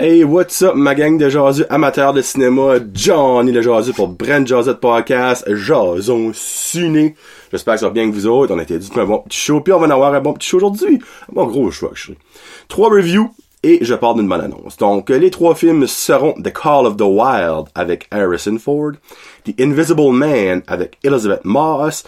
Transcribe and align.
Hey, 0.00 0.22
what's 0.22 0.62
up, 0.62 0.76
ma 0.76 0.94
gang 0.94 1.18
de 1.18 1.28
jasus 1.28 1.64
amateurs 1.70 2.12
de 2.12 2.22
cinéma, 2.22 2.78
Johnny 2.94 3.50
le 3.50 3.62
jasu 3.62 3.92
pour 3.92 4.06
Brand 4.06 4.46
Jazz 4.46 4.72
Podcast, 4.80 5.44
Jason 5.52 6.30
Suné. 6.32 7.16
J'espère 7.50 7.74
que 7.74 7.80
ça 7.80 7.86
va 7.86 7.92
bien 7.92 8.08
que 8.08 8.14
vous 8.14 8.28
autres. 8.28 8.54
On 8.54 8.60
a 8.60 8.62
été 8.62 8.78
dit 8.78 8.88
un 8.94 9.04
bon 9.04 9.18
petit 9.26 9.40
show, 9.40 9.60
puis 9.60 9.72
on 9.72 9.80
va 9.80 9.88
en 9.88 9.90
avoir 9.90 10.14
un 10.14 10.20
bon 10.20 10.34
petit 10.34 10.50
show 10.50 10.58
aujourd'hui. 10.58 11.00
Un 11.28 11.32
bon 11.34 11.46
gros 11.48 11.72
show, 11.72 11.90
je 11.94 12.12
Trois 12.68 12.90
reviews, 12.90 13.34
et 13.64 13.84
je 13.84 13.92
pars 13.96 14.14
d'une 14.14 14.28
bonne 14.28 14.40
annonce. 14.40 14.76
Donc, 14.76 15.10
les 15.10 15.30
trois 15.32 15.56
films 15.56 15.88
seront 15.88 16.34
The 16.34 16.52
Call 16.52 16.86
of 16.86 16.96
the 16.96 17.02
Wild 17.02 17.66
avec 17.74 18.06
Harrison 18.12 18.56
Ford, 18.56 18.92
The 19.46 19.60
Invisible 19.60 20.12
Man 20.12 20.62
avec 20.68 20.96
Elizabeth 21.02 21.44
Moss, 21.44 22.04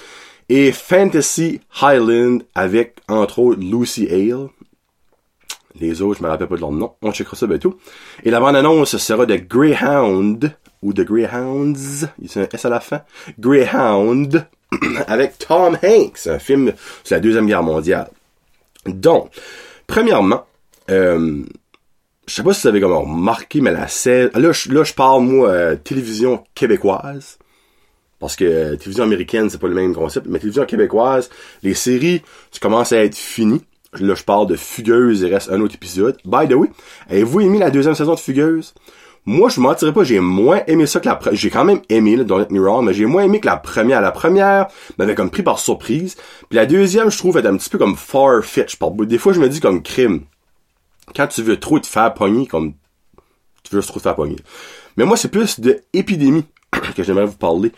et 0.48 0.70
Fantasy 0.70 1.60
Highland 1.82 2.44
avec, 2.54 2.98
entre 3.08 3.40
autres, 3.40 3.60
Lucy 3.60 4.06
Hale. 4.08 4.48
Les 5.80 6.02
autres, 6.02 6.18
je 6.18 6.24
me 6.24 6.28
rappelle 6.28 6.46
pas 6.46 6.56
de 6.56 6.60
leur 6.60 6.72
nom. 6.72 6.92
On 7.02 7.12
checkera 7.12 7.36
ça 7.36 7.46
bientôt. 7.46 7.78
Et 8.22 8.30
la 8.30 8.38
bande-annonce 8.38 8.96
sera 8.98 9.24
de 9.24 9.36
Greyhound, 9.36 10.54
ou 10.82 10.92
de 10.92 11.02
Greyhounds, 11.02 12.08
il 12.20 12.30
y 12.30 12.38
a 12.38 12.42
un 12.42 12.48
S 12.52 12.64
à 12.64 12.68
la 12.68 12.80
fin. 12.80 13.02
Greyhound, 13.38 14.46
avec 15.06 15.38
Tom 15.38 15.78
Hanks, 15.82 16.26
un 16.26 16.38
film 16.38 16.72
sur 17.02 17.16
la 17.16 17.20
Deuxième 17.20 17.46
Guerre 17.46 17.62
mondiale. 17.62 18.10
Donc, 18.86 19.30
premièrement, 19.86 20.44
euh, 20.90 21.42
je 22.26 22.34
sais 22.34 22.42
pas 22.42 22.52
si 22.52 22.62
vous 22.62 22.68
avez 22.68 22.80
comme 22.80 22.92
remarqué, 22.92 23.60
mais 23.60 23.72
la 23.72 23.88
scène... 23.88 24.30
Là, 24.34 24.52
je, 24.52 24.70
là, 24.70 24.84
je 24.84 24.94
parle, 24.94 25.22
moi, 25.22 25.48
euh, 25.48 25.76
télévision 25.76 26.44
québécoise. 26.54 27.38
Parce 28.18 28.36
que 28.36 28.44
euh, 28.44 28.76
télévision 28.76 29.04
américaine, 29.04 29.48
c'est 29.48 29.60
pas 29.60 29.68
le 29.68 29.74
même 29.74 29.94
concept. 29.94 30.26
Mais 30.28 30.38
télévision 30.38 30.66
québécoise, 30.66 31.30
les 31.62 31.74
séries, 31.74 32.22
ça 32.50 32.60
commence 32.60 32.92
à 32.92 33.02
être 33.02 33.16
fini. 33.16 33.62
Là, 33.98 34.14
je 34.14 34.22
parle 34.22 34.46
de 34.46 34.56
Fugueuse, 34.56 35.20
il 35.20 35.32
reste 35.32 35.50
un 35.50 35.60
autre 35.60 35.74
épisode. 35.74 36.16
By 36.24 36.46
the 36.48 36.54
way, 36.54 36.68
avez-vous 37.08 37.40
aimé 37.40 37.58
la 37.58 37.70
deuxième 37.70 37.94
saison 37.94 38.14
de 38.14 38.20
Fugueuse? 38.20 38.72
Moi, 39.26 39.50
je 39.50 39.60
mentirais 39.60 39.92
pas, 39.92 40.04
j'ai 40.04 40.20
moins 40.20 40.62
aimé 40.66 40.86
ça 40.86 41.00
que 41.00 41.06
la 41.06 41.16
première. 41.16 41.38
J'ai 41.38 41.50
quand 41.50 41.64
même 41.64 41.82
aimé, 41.88 42.16
là, 42.16 42.24
don't 42.24 42.38
let 42.38 42.46
me 42.50 42.60
wrong, 42.60 42.84
mais 42.84 42.94
j'ai 42.94 43.04
moins 43.04 43.24
aimé 43.24 43.40
que 43.40 43.46
la 43.46 43.56
première. 43.56 44.00
La 44.00 44.12
première 44.12 44.68
m'avait 44.96 45.14
comme 45.14 45.30
pris 45.30 45.42
par 45.42 45.58
surprise. 45.58 46.16
Puis 46.48 46.56
la 46.56 46.66
deuxième, 46.66 47.10
je 47.10 47.18
trouve, 47.18 47.36
est 47.36 47.46
un 47.46 47.56
petit 47.56 47.68
peu 47.68 47.78
comme 47.78 47.96
far-fetched. 47.96 48.78
Des 49.06 49.18
fois, 49.18 49.32
je 49.32 49.40
me 49.40 49.48
dis 49.48 49.60
comme 49.60 49.82
crime. 49.82 50.22
Quand 51.14 51.26
tu 51.26 51.42
veux 51.42 51.58
trop 51.58 51.78
te 51.80 51.86
faire 51.86 52.14
pogner, 52.14 52.46
comme 52.46 52.74
tu 53.64 53.74
veux 53.74 53.82
trop 53.82 53.98
te 53.98 54.04
faire 54.04 54.14
pogner. 54.14 54.36
Mais 54.96 55.04
moi, 55.04 55.16
c'est 55.16 55.30
plus 55.30 55.60
de 55.60 55.82
épidémie 55.92 56.46
que 56.96 57.02
j'aimerais 57.02 57.26
vous 57.26 57.36
parler. 57.36 57.72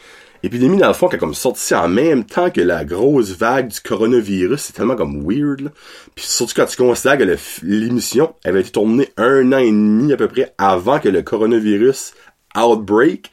Épidémie, 0.44 0.76
dans 0.76 0.88
le 0.88 0.92
fond, 0.92 1.08
qui 1.08 1.14
a 1.14 1.18
comme 1.18 1.34
sorti 1.34 1.72
en 1.74 1.88
même 1.88 2.24
temps 2.24 2.50
que 2.50 2.60
la 2.60 2.84
grosse 2.84 3.30
vague 3.30 3.68
du 3.68 3.80
coronavirus. 3.80 4.60
C'est 4.60 4.72
tellement 4.72 4.96
comme 4.96 5.22
weird, 5.24 5.60
là. 5.60 5.70
Puis 6.16 6.24
surtout 6.26 6.54
quand 6.56 6.66
tu 6.66 6.76
considères 6.76 7.16
que 7.16 7.36
l'émission 7.62 8.34
avait 8.44 8.60
été 8.60 8.70
tournée 8.70 9.08
un 9.16 9.52
an 9.52 9.58
et 9.58 9.70
demi 9.70 10.12
à 10.12 10.16
peu 10.16 10.26
près 10.26 10.52
avant 10.58 10.98
que 10.98 11.08
le 11.08 11.22
coronavirus 11.22 12.14
outbreak. 12.56 13.30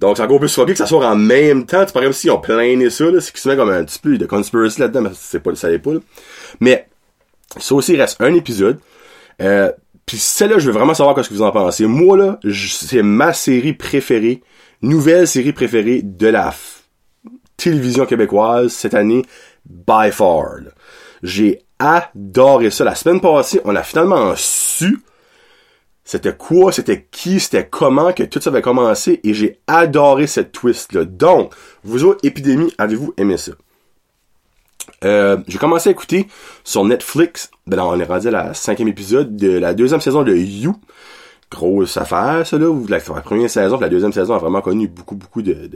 Donc 0.00 0.18
c'est 0.18 0.22
encore 0.22 0.38
plus 0.38 0.54
fucké 0.54 0.72
que 0.72 0.78
ça 0.78 0.86
soit 0.86 1.06
en 1.06 1.16
même 1.16 1.64
temps. 1.64 1.86
Tu 1.86 1.92
parais 1.92 2.04
comme 2.04 2.12
s'ils 2.12 2.30
ont 2.30 2.40
plané 2.40 2.90
ça, 2.90 3.10
là. 3.10 3.20
C'est 3.20 3.32
qui 3.32 3.40
se 3.40 3.48
met 3.48 3.56
comme 3.56 3.70
un 3.70 3.84
petit 3.84 3.98
peu 3.98 4.18
de 4.18 4.26
conspiracy 4.26 4.80
là-dedans, 4.80 5.02
mais 5.02 5.10
c'est 5.14 5.40
pas, 5.40 5.54
ça 5.54 5.68
pas, 5.78 5.94
là. 5.94 6.00
Mais, 6.60 6.88
ça 7.56 7.74
aussi, 7.74 7.94
il 7.94 8.00
reste 8.00 8.20
un 8.20 8.34
épisode. 8.34 8.78
Euh, 9.40 9.72
puis 10.06 10.18
celle-là, 10.18 10.58
je 10.58 10.66
veux 10.66 10.72
vraiment 10.72 10.94
savoir 10.94 11.22
ce 11.22 11.28
que 11.28 11.34
vous 11.34 11.42
en 11.42 11.50
pensez. 11.50 11.86
Moi, 11.86 12.16
là, 12.16 12.38
c'est 12.52 13.02
ma 13.02 13.32
série 13.32 13.72
préférée 13.74 14.42
nouvelle 14.82 15.26
série 15.26 15.52
préférée 15.52 16.00
de 16.02 16.28
la 16.28 16.54
télévision 17.56 18.06
québécoise 18.06 18.72
cette 18.72 18.94
année, 18.94 19.22
by 19.64 20.10
far. 20.12 20.58
J'ai 21.22 21.62
adoré 21.78 22.70
ça. 22.70 22.84
La 22.84 22.94
semaine 22.94 23.20
passée, 23.20 23.60
on 23.64 23.74
a 23.74 23.82
finalement 23.82 24.34
su 24.36 25.00
c'était 26.04 26.36
quoi, 26.36 26.70
c'était 26.70 27.08
qui, 27.10 27.40
c'était 27.40 27.66
comment 27.68 28.12
que 28.12 28.22
tout 28.22 28.40
ça 28.40 28.50
avait 28.50 28.62
commencé 28.62 29.18
et 29.24 29.34
j'ai 29.34 29.58
adoré 29.66 30.28
cette 30.28 30.52
twist-là. 30.52 31.04
Donc, 31.04 31.52
vous 31.82 32.04
autres, 32.04 32.20
Épidémie, 32.22 32.72
avez-vous 32.78 33.12
aimé 33.16 33.36
ça? 33.36 33.52
Euh, 35.04 35.36
j'ai 35.48 35.58
commencé 35.58 35.88
à 35.88 35.92
écouter 35.92 36.26
sur 36.64 36.84
Netflix, 36.84 37.50
ben 37.66 37.78
on 37.80 37.98
est 37.98 38.04
rendu 38.04 38.28
à 38.28 38.30
la 38.30 38.54
cinquième 38.54 38.88
épisode 38.88 39.36
de 39.36 39.58
la 39.58 39.74
deuxième 39.74 40.00
saison 40.00 40.22
de 40.22 40.34
You 40.34 40.76
grosse 41.50 41.96
affaire, 41.96 42.46
ça, 42.46 42.58
là, 42.58 42.74
la, 42.88 43.00
première 43.00 43.50
saison, 43.50 43.78
la 43.78 43.88
deuxième 43.88 44.12
saison 44.12 44.34
a 44.34 44.38
vraiment 44.38 44.60
connu 44.60 44.88
beaucoup, 44.88 45.14
beaucoup 45.14 45.42
de, 45.42 45.70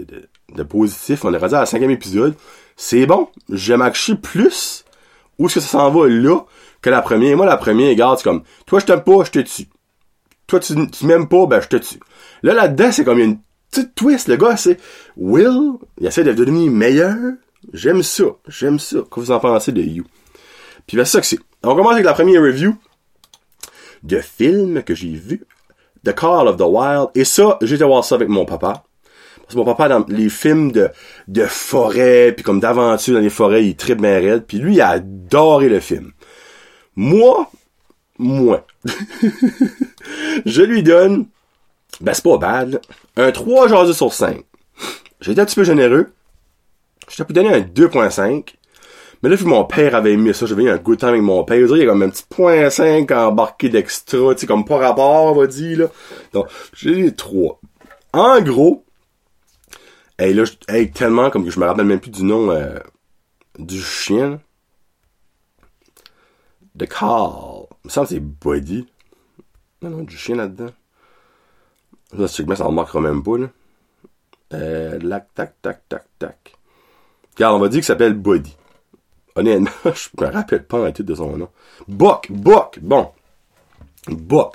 positifs. 0.68 1.24
On 1.24 1.32
est 1.32 1.38
rendu 1.38 1.54
à 1.54 1.60
la 1.60 1.66
cinquième 1.66 1.90
épisode. 1.90 2.34
C'est 2.76 3.06
bon. 3.06 3.28
J'aime 3.50 3.82
acheter 3.82 4.14
plus 4.14 4.84
où 5.38 5.46
est-ce 5.46 5.56
que 5.56 5.60
ça 5.60 5.68
s'en 5.68 5.90
va 5.90 6.08
là 6.08 6.40
que 6.82 6.90
la 6.90 7.02
première. 7.02 7.36
Moi, 7.36 7.46
la 7.46 7.56
première, 7.56 7.88
regarde, 7.88 8.18
c'est 8.18 8.24
comme, 8.24 8.42
toi, 8.66 8.80
je 8.80 8.86
t'aime 8.86 9.02
pas, 9.02 9.24
je 9.24 9.30
te 9.30 9.38
tue. 9.38 9.68
Toi, 10.46 10.60
tu, 10.60 10.74
tu 10.90 11.06
m'aimes 11.06 11.28
pas, 11.28 11.46
ben, 11.46 11.60
je 11.60 11.68
te 11.68 11.76
tue. 11.76 12.00
Là, 12.42 12.54
là-dedans, 12.54 12.90
c'est 12.90 13.04
comme 13.04 13.18
une 13.18 13.38
petite 13.70 13.94
twist. 13.94 14.28
Le 14.28 14.36
gars, 14.36 14.56
c'est 14.56 14.78
Will, 15.16 15.74
il 16.00 16.06
essaie 16.06 16.24
de 16.24 16.32
devenir 16.32 16.70
meilleur. 16.70 17.16
J'aime 17.72 18.02
ça. 18.02 18.24
J'aime 18.48 18.78
ça. 18.78 18.98
Qu'est-ce 18.98 19.10
que 19.10 19.20
vous 19.20 19.30
en 19.30 19.40
pensez 19.40 19.72
de 19.72 19.82
You? 19.82 20.04
Puis, 20.86 20.96
ben, 20.96 21.04
c'est 21.04 21.12
ça 21.12 21.20
que 21.20 21.26
c'est. 21.26 21.38
On 21.62 21.74
commence 21.74 21.92
avec 21.92 22.04
la 22.04 22.14
première 22.14 22.42
review 22.42 22.76
de 24.02 24.18
film 24.20 24.82
que 24.82 24.94
j'ai 24.94 25.12
vu 25.12 25.44
The 26.04 26.14
Call 26.14 26.48
of 26.48 26.56
the 26.56 26.62
Wild. 26.62 27.08
Et 27.14 27.24
ça, 27.24 27.58
j'étais 27.62 27.84
voir 27.84 28.04
ça 28.04 28.14
avec 28.14 28.28
mon 28.28 28.44
papa. 28.44 28.84
Parce 29.36 29.54
que 29.54 29.58
mon 29.58 29.64
papa, 29.64 29.88
dans 29.88 30.04
les 30.08 30.28
films 30.28 30.72
de, 30.72 30.90
de 31.28 31.44
forêt, 31.44 32.32
puis 32.32 32.44
comme 32.44 32.60
d'aventure 32.60 33.14
dans 33.14 33.20
les 33.20 33.30
forêts, 33.30 33.66
il 33.66 33.76
tripe 33.76 34.00
bien 34.00 34.20
raide. 34.20 34.44
Puis 34.46 34.58
lui, 34.58 34.74
il 34.74 34.80
a 34.80 34.90
adoré 34.90 35.68
le 35.68 35.80
film. 35.80 36.12
Moi, 36.96 37.50
moi, 38.18 38.66
je 40.46 40.62
lui 40.62 40.82
donne, 40.82 41.26
ben 42.00 42.14
c'est 42.14 42.24
pas 42.24 42.36
bad, 42.36 42.80
un 43.16 43.32
3 43.32 43.68
jaseux 43.68 43.92
sur 43.92 44.12
5. 44.12 44.44
J'ai 45.20 45.32
été 45.32 45.40
un 45.40 45.46
petit 45.46 45.56
peu 45.56 45.64
généreux. 45.64 46.12
Je 47.10 47.16
t'ai 47.16 47.24
pu 47.24 47.32
donner 47.32 47.54
un 47.54 47.60
2.5. 47.60 48.54
Mais 49.22 49.28
là, 49.28 49.36
vu 49.36 49.44
mon 49.44 49.64
père 49.64 49.94
avait 49.94 50.12
aimé 50.12 50.32
ça, 50.32 50.46
j'avais 50.46 50.62
eu 50.62 50.70
un 50.70 50.78
good 50.78 50.98
time 50.98 51.10
avec 51.10 51.22
mon 51.22 51.44
père. 51.44 51.58
Il 51.58 51.76
y 51.76 51.82
a 51.82 51.86
comme 51.86 52.02
un 52.02 52.08
petit 52.08 52.24
point 52.28 52.70
5 52.70 53.10
embarqué 53.10 53.68
d'extra, 53.68 54.34
tu 54.34 54.40
sais, 54.40 54.46
comme 54.46 54.64
pas 54.64 54.78
rapport, 54.78 55.26
on 55.26 55.34
va 55.34 55.46
dire, 55.46 55.78
là. 55.78 55.86
Donc, 56.32 56.46
j'ai 56.72 56.94
les 56.94 57.14
trois. 57.14 57.60
En 58.12 58.40
gros, 58.40 58.84
hey, 60.18 60.32
là, 60.32 60.44
hey, 60.68 60.90
tellement, 60.90 61.30
comme 61.30 61.44
que 61.44 61.50
je 61.50 61.60
me 61.60 61.66
rappelle 61.66 61.84
même 61.84 62.00
plus 62.00 62.10
du 62.10 62.22
nom 62.22 62.50
euh, 62.50 62.78
du 63.58 63.82
chien, 63.82 64.40
The 66.78 66.88
Call. 66.88 67.66
Il 67.84 67.86
me 67.86 67.90
semble 67.90 68.06
que 68.06 68.14
c'est 68.14 68.20
Buddy. 68.20 68.86
Non, 69.82 69.90
non, 69.90 70.02
du 70.02 70.16
chien 70.16 70.36
là-dedans. 70.36 70.72
Là, 72.12 72.26
sûrement, 72.26 72.56
ça 72.56 72.64
remarquera 72.64 73.00
même 73.00 73.22
pas, 73.22 73.36
là. 73.36 73.46
Euh, 74.54 74.98
lac, 75.02 75.28
tac, 75.34 75.60
tac, 75.60 75.88
tac, 75.88 76.06
tac. 76.18 76.56
Regarde, 77.36 77.56
on 77.56 77.58
va 77.58 77.68
dire 77.68 77.78
qu'il 77.78 77.84
s'appelle 77.84 78.14
Buddy. 78.14 78.56
Honnêtement, 79.36 79.70
je 79.84 80.24
me 80.24 80.30
rappelle 80.30 80.64
pas 80.64 80.78
un 80.78 80.92
titre 80.92 81.08
de 81.08 81.14
son 81.14 81.36
nom. 81.36 81.48
Buck, 81.88 82.26
Buck, 82.30 82.78
bon. 82.80 83.08
Buck. 84.08 84.54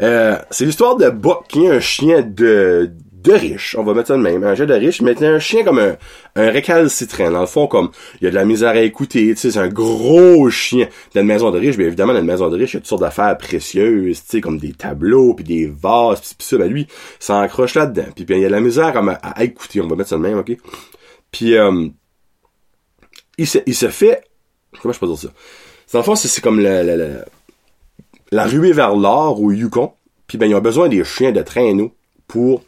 Euh, 0.00 0.36
c'est 0.50 0.64
l'histoire 0.64 0.96
de 0.96 1.10
Buck 1.10 1.46
qui 1.48 1.64
est 1.64 1.70
un 1.70 1.80
chien 1.80 2.22
de, 2.22 2.92
de 3.22 3.32
riche, 3.32 3.74
on 3.76 3.82
va 3.82 3.94
mettre 3.94 4.08
ça 4.08 4.16
de 4.16 4.22
même, 4.22 4.44
un 4.44 4.54
chien 4.54 4.66
de 4.66 4.74
riche, 4.74 5.00
mais 5.02 5.22
un 5.24 5.38
chien 5.38 5.64
comme 5.64 5.78
un, 5.78 5.96
un 6.36 6.50
récalcitrant, 6.50 7.30
dans 7.30 7.40
le 7.40 7.46
fond, 7.46 7.66
comme, 7.66 7.90
il 8.20 8.24
y 8.24 8.26
a 8.28 8.30
de 8.30 8.34
la 8.34 8.44
misère 8.44 8.70
à 8.70 8.80
écouter, 8.80 9.28
tu 9.30 9.36
sais, 9.36 9.50
c'est 9.50 9.58
un 9.58 9.68
gros 9.68 10.48
chien. 10.50 10.88
Dans 11.14 11.20
une 11.22 11.26
maison 11.26 11.50
de 11.50 11.58
riche, 11.58 11.76
bien 11.76 11.86
évidemment, 11.86 12.12
dans 12.12 12.20
une 12.20 12.26
maison 12.26 12.48
de 12.48 12.56
riche, 12.56 12.74
il 12.74 12.76
y 12.76 12.78
a 12.78 12.80
toutes 12.80 12.88
sortes 12.88 13.02
d'affaires 13.02 13.36
précieuses, 13.36 14.22
tu 14.22 14.30
sais, 14.30 14.40
comme 14.40 14.58
des 14.58 14.72
tableaux, 14.72 15.34
puis 15.34 15.44
des 15.44 15.66
vases, 15.66 16.20
puis 16.20 16.46
ça, 16.46 16.58
ben 16.58 16.70
lui, 16.70 16.86
ça 17.18 17.36
encroche 17.36 17.74
là-dedans. 17.74 18.06
Puis 18.14 18.24
il 18.28 18.38
y 18.38 18.44
a 18.44 18.48
de 18.48 18.52
la 18.52 18.60
misère 18.60 18.92
comme 18.92 19.08
à, 19.08 19.44
écouter, 19.44 19.80
on 19.80 19.88
va 19.88 19.96
mettre 19.96 20.10
ça 20.10 20.16
de 20.16 20.22
même, 20.22 20.38
ok? 20.38 20.56
Puis, 21.32 21.56
euh, 21.56 21.88
il 23.38 23.46
se, 23.46 23.58
il 23.66 23.74
se 23.74 23.88
fait, 23.88 24.22
comment 24.82 24.92
je 24.92 24.98
peux 24.98 25.06
dire 25.06 25.18
ça? 25.18 25.28
Dans 25.92 26.00
le 26.00 26.04
fond, 26.04 26.16
c'est 26.16 26.42
comme 26.42 26.60
la, 26.60 26.82
la, 26.82 26.96
la, 26.96 27.24
la 28.30 28.44
ruée 28.44 28.72
vers 28.72 28.94
l'or 28.94 29.40
au 29.40 29.52
Yukon. 29.52 29.92
Puis 30.26 30.36
ben, 30.36 30.46
ils 30.46 30.54
ont 30.54 30.60
besoin 30.60 30.88
des 30.88 31.02
chiens 31.04 31.32
de 31.32 31.40
traîneau 31.40 31.92
pour 32.26 32.62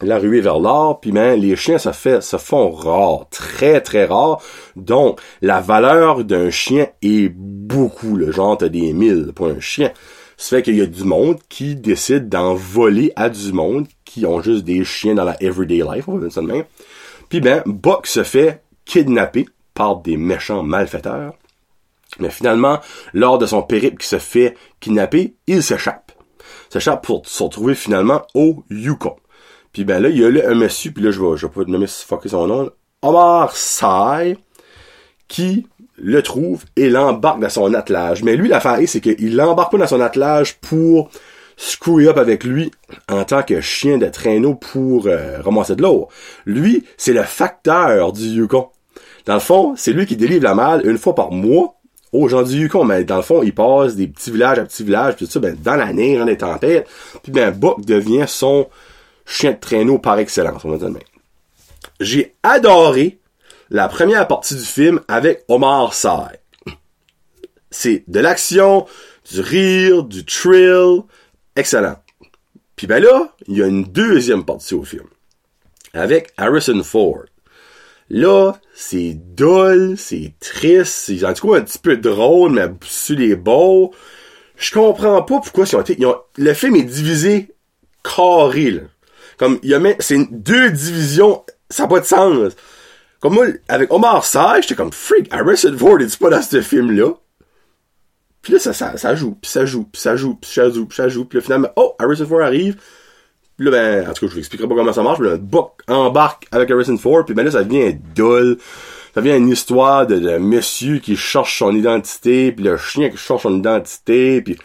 la 0.00 0.18
ruée 0.18 0.40
vers 0.40 0.60
l'or. 0.60 1.00
Puis 1.00 1.10
ben, 1.10 1.40
les 1.40 1.56
chiens 1.56 1.78
se, 1.78 1.90
fait, 1.90 2.22
se 2.22 2.36
font 2.36 2.70
rares, 2.70 3.26
très 3.30 3.80
très 3.80 4.04
rares. 4.04 4.40
Donc, 4.76 5.20
la 5.42 5.60
valeur 5.60 6.24
d'un 6.24 6.50
chien 6.50 6.86
est 7.02 7.28
beaucoup. 7.28 8.16
Le 8.16 8.30
genre, 8.30 8.56
t'as 8.56 8.68
des 8.68 8.92
mille 8.92 9.32
pour 9.34 9.48
un 9.48 9.58
chien. 9.58 9.90
Ça 10.36 10.56
fait 10.56 10.62
qu'il 10.62 10.76
y 10.76 10.82
a 10.82 10.86
du 10.86 11.04
monde 11.04 11.38
qui 11.48 11.74
décide 11.74 12.28
d'en 12.28 12.54
voler 12.54 13.12
à 13.16 13.30
du 13.30 13.52
monde 13.52 13.86
qui 14.04 14.26
ont 14.26 14.42
juste 14.42 14.64
des 14.64 14.84
chiens 14.84 15.14
dans 15.14 15.24
la 15.24 15.40
everyday 15.42 15.82
life, 15.82 16.08
on 16.08 16.14
va 16.14 16.20
dire 16.20 16.32
ça 16.32 16.40
de 16.40 16.46
même. 16.46 16.64
Puis 17.28 17.40
ben, 17.40 17.62
Buck 17.66 18.06
se 18.06 18.22
fait 18.22 18.62
kidnapper 18.84 19.46
par 19.74 19.96
des 19.96 20.16
méchants 20.16 20.62
malfaiteurs. 20.62 21.34
Mais 22.20 22.30
finalement, 22.30 22.80
lors 23.12 23.38
de 23.38 23.46
son 23.46 23.62
périple 23.62 23.98
qui 23.98 24.06
se 24.06 24.18
fait 24.18 24.56
kidnapper, 24.80 25.34
il 25.46 25.62
s'échappe. 25.62 26.12
S'échappe 26.70 27.04
pour 27.04 27.26
se 27.26 27.42
retrouver 27.42 27.74
finalement 27.74 28.22
au 28.34 28.64
Yukon. 28.70 29.16
Puis 29.72 29.84
ben 29.84 30.00
là, 30.00 30.08
il 30.08 30.18
y 30.18 30.24
a 30.24 30.30
là 30.30 30.48
un 30.48 30.54
monsieur, 30.54 30.92
puis 30.92 31.02
là 31.02 31.10
je 31.10 31.20
vais, 31.20 31.36
je 31.36 31.46
vais 31.46 31.52
pas 31.52 31.64
nommer 31.64 31.86
fucker 31.88 32.28
son 32.28 32.46
nom, 32.46 32.70
Omar 33.02 33.56
Sai, 33.56 34.38
qui 35.26 35.66
le 35.96 36.22
trouve 36.22 36.64
et 36.76 36.88
l'embarque 36.88 37.40
dans 37.40 37.48
son 37.48 37.74
attelage. 37.74 38.22
Mais 38.22 38.36
lui, 38.36 38.48
l'affaire 38.48 38.78
c'est 38.86 39.00
qu'il 39.00 39.36
l'embarque 39.36 39.72
pas 39.72 39.78
dans 39.78 39.86
son 39.86 40.00
attelage 40.00 40.58
pour 40.60 41.10
screw 41.56 42.08
up 42.08 42.18
avec 42.18 42.44
lui 42.44 42.70
en 43.08 43.24
tant 43.24 43.42
que 43.42 43.60
chien 43.60 43.98
de 43.98 44.06
traîneau 44.06 44.54
pour 44.54 45.06
euh, 45.06 45.40
ramasser 45.40 45.76
de 45.76 45.82
l'eau. 45.82 46.08
Lui, 46.46 46.84
c'est 46.96 47.12
le 47.12 47.22
facteur 47.22 48.12
du 48.12 48.26
Yukon. 48.26 48.68
Dans 49.26 49.34
le 49.34 49.40
fond, 49.40 49.74
c'est 49.76 49.92
lui 49.92 50.06
qui 50.06 50.16
délivre 50.16 50.44
la 50.44 50.54
malle 50.54 50.86
une 50.86 50.98
fois 50.98 51.14
par 51.14 51.30
mois 51.30 51.76
aux 52.12 52.28
gens 52.28 52.42
du 52.42 52.56
Yukon. 52.56 52.84
Mais 52.84 53.04
dans 53.04 53.16
le 53.16 53.22
fond, 53.22 53.42
il 53.42 53.54
passe 53.54 53.96
des 53.96 54.06
petits 54.06 54.30
villages 54.30 54.58
à 54.58 54.64
petits 54.64 54.84
villages, 54.84 55.16
puis 55.16 55.26
tout 55.26 55.32
ça, 55.32 55.40
ben, 55.40 55.56
dans 55.60 55.76
la 55.76 55.92
neige, 55.92 56.18
dans 56.18 56.24
les 56.24 56.36
tempêtes. 56.36 56.88
Puis 57.22 57.32
ben, 57.32 57.50
Buck 57.50 57.84
devient 57.84 58.26
son 58.26 58.68
chien 59.26 59.52
de 59.52 59.58
traîneau 59.58 59.98
par 59.98 60.18
excellence, 60.18 60.64
on 60.64 60.70
va 60.70 60.78
dire 60.78 60.90
même. 60.90 61.02
J'ai 62.00 62.34
adoré 62.42 63.18
la 63.70 63.88
première 63.88 64.26
partie 64.28 64.54
du 64.54 64.64
film 64.64 65.00
avec 65.08 65.44
Omar 65.48 65.94
Sy. 65.94 66.08
C'est 67.70 68.04
de 68.06 68.20
l'action, 68.20 68.86
du 69.30 69.40
rire, 69.40 70.04
du 70.04 70.24
thrill, 70.24 71.02
excellent. 71.56 71.96
Puis 72.76 72.86
ben 72.86 73.02
là, 73.02 73.34
il 73.46 73.56
y 73.56 73.62
a 73.62 73.66
une 73.66 73.84
deuxième 73.84 74.44
partie 74.44 74.74
au 74.74 74.84
film. 74.84 75.06
Avec 75.92 76.32
Harrison 76.36 76.82
Ford. 76.82 77.24
Là, 78.10 78.52
c'est 78.74 79.14
dull, 79.14 79.94
c'est 79.96 80.34
triste, 80.38 80.92
c'est 81.06 81.24
en 81.24 81.32
tout 81.32 81.48
cas 81.48 81.58
un 81.58 81.62
petit 81.62 81.78
peu 81.78 81.96
drôle, 81.96 82.52
mais 82.52 82.68
sur 82.84 83.16
les 83.16 83.34
bords. 83.34 83.92
Je 84.56 84.72
comprends 84.72 85.22
pas 85.22 85.40
pourquoi 85.40 85.64
ils 85.64 85.76
ont 85.76 85.80
été, 85.80 85.98
le 86.36 86.54
film 86.54 86.76
est 86.76 86.82
divisé 86.82 87.54
carré, 88.02 88.70
là. 88.70 88.82
Comme, 89.36 89.58
il 89.64 89.70
y 89.70 89.74
a 89.74 89.80
même, 89.80 89.96
c'est 89.98 90.18
deux 90.30 90.70
divisions, 90.70 91.44
ça 91.68 91.84
n'a 91.84 91.88
pas 91.88 92.00
de 92.00 92.04
sens. 92.04 92.52
Comme 93.18 93.34
moi, 93.34 93.46
avec 93.68 93.92
Omar 93.92 94.24
Sy, 94.24 94.62
j'étais 94.62 94.76
comme, 94.76 94.92
freak, 94.92 95.32
Harrison 95.32 95.76
Ford 95.76 96.00
est 96.00 96.16
pas 96.18 96.30
dans 96.30 96.42
ce 96.42 96.60
film-là? 96.60 97.14
Puis 98.42 98.52
là, 98.52 98.58
ça, 98.58 98.72
ça, 98.72 98.96
ça 98.96 99.14
joue, 99.16 99.36
puis 99.40 99.50
ça 99.50 99.64
joue, 99.64 99.84
puis 99.84 100.00
ça 100.00 100.14
joue, 100.14 100.36
puis 100.36 100.50
ça 100.50 100.68
joue, 100.68 100.84
puis 100.86 100.96
ça 100.96 101.08
joue, 101.08 101.24
puis 101.24 101.38
là, 101.38 101.42
finalement, 101.42 101.70
oh, 101.76 101.96
Harrison 101.98 102.26
Ford 102.26 102.42
arrive. 102.42 102.76
Puis 103.56 103.66
là, 103.66 103.70
ben, 103.70 104.10
en 104.10 104.12
tout 104.12 104.26
cas, 104.26 104.26
je 104.28 104.32
vous 104.32 104.38
expliquerai 104.38 104.68
pas 104.68 104.74
comment 104.74 104.92
ça 104.92 105.02
marche, 105.02 105.20
mais 105.20 105.30
le 105.30 105.36
Buck 105.36 105.72
embarque 105.88 106.46
avec 106.50 106.70
Harrison 106.70 106.96
Ford, 106.96 107.24
puis 107.24 107.34
ben 107.34 107.44
là, 107.44 107.50
ça 107.50 107.62
devient 107.62 107.96
dull. 108.14 108.58
Ça 109.14 109.20
devient 109.20 109.36
une 109.36 109.48
histoire 109.48 110.06
de, 110.08 110.38
monsieur 110.38 110.98
qui 110.98 111.16
cherche 111.16 111.58
son 111.58 111.74
identité, 111.74 112.50
puis 112.50 112.64
le 112.64 112.76
chien 112.76 113.10
qui 113.10 113.16
cherche 113.16 113.42
son 113.42 113.56
identité, 113.56 114.42
puis 114.42 114.58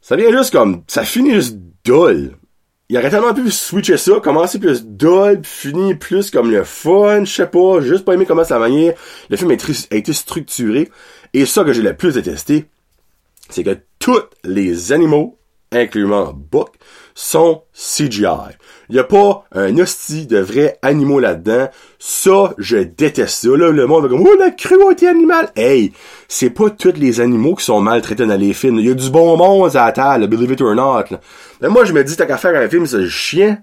ça 0.00 0.16
vient 0.16 0.30
juste 0.30 0.50
comme, 0.50 0.82
ça 0.86 1.04
finit 1.04 1.34
juste 1.34 1.58
dull. 1.84 2.32
Il 2.88 2.98
aurait 2.98 3.10
tellement 3.10 3.34
pu 3.34 3.50
switcher 3.50 3.98
ça, 3.98 4.12
commencer 4.22 4.58
plus 4.58 4.84
dull, 4.84 5.40
puis 5.42 5.50
finir 5.70 5.98
plus 5.98 6.30
comme 6.30 6.50
le 6.50 6.64
fun, 6.64 7.24
je 7.24 7.32
sais 7.32 7.46
pas, 7.46 7.80
juste 7.80 8.04
pas 8.04 8.14
aimé 8.14 8.24
comment 8.24 8.44
ça 8.44 8.58
manière. 8.58 8.94
Le 9.28 9.36
film 9.36 9.50
a 9.50 9.94
été 9.94 10.12
structuré. 10.12 10.90
Et 11.34 11.46
ça 11.46 11.64
que 11.64 11.72
j'ai 11.72 11.82
le 11.82 11.96
plus 11.96 12.14
détesté, 12.14 12.66
c'est 13.50 13.64
que 13.64 13.76
tous 13.98 14.20
les 14.44 14.92
animaux, 14.92 15.38
incluant 15.74 16.32
Buck, 16.34 16.70
sont 17.14 17.62
CGI. 17.72 18.26
Il 18.88 18.94
n'y 18.94 18.98
a 18.98 19.04
pas 19.04 19.44
un 19.52 19.78
hostie 19.78 20.26
de 20.26 20.38
vrais 20.38 20.78
animaux 20.82 21.20
là-dedans. 21.20 21.68
Ça, 21.98 22.54
je 22.58 22.76
déteste 22.76 23.46
ça. 23.46 23.56
Là, 23.56 23.70
le 23.70 23.86
monde 23.86 24.02
va 24.02 24.08
comme, 24.08 24.26
oh, 24.26 24.36
la 24.38 24.50
cruauté 24.50 25.08
animale. 25.08 25.50
Hey, 25.56 25.92
c'est 26.28 26.50
pas 26.50 26.70
tous 26.70 26.92
les 26.96 27.20
animaux 27.20 27.54
qui 27.54 27.64
sont 27.64 27.80
maltraités 27.80 28.26
dans 28.26 28.38
les 28.38 28.52
films. 28.52 28.78
Il 28.78 28.86
y 28.86 28.90
a 28.90 28.94
du 28.94 29.10
bon 29.10 29.36
monde 29.36 29.74
à 29.74 29.86
la 29.86 29.92
table, 29.92 30.26
believe 30.26 30.52
it 30.52 30.60
or 30.60 30.74
not. 30.74 31.16
Mais 31.62 31.68
moi, 31.68 31.84
je 31.84 31.92
me 31.92 32.04
dis, 32.04 32.16
t'as 32.16 32.26
qu'à 32.26 32.36
faire 32.36 32.60
un 32.60 32.68
film, 32.68 32.86
c'est 32.86 33.08
chien 33.08 33.58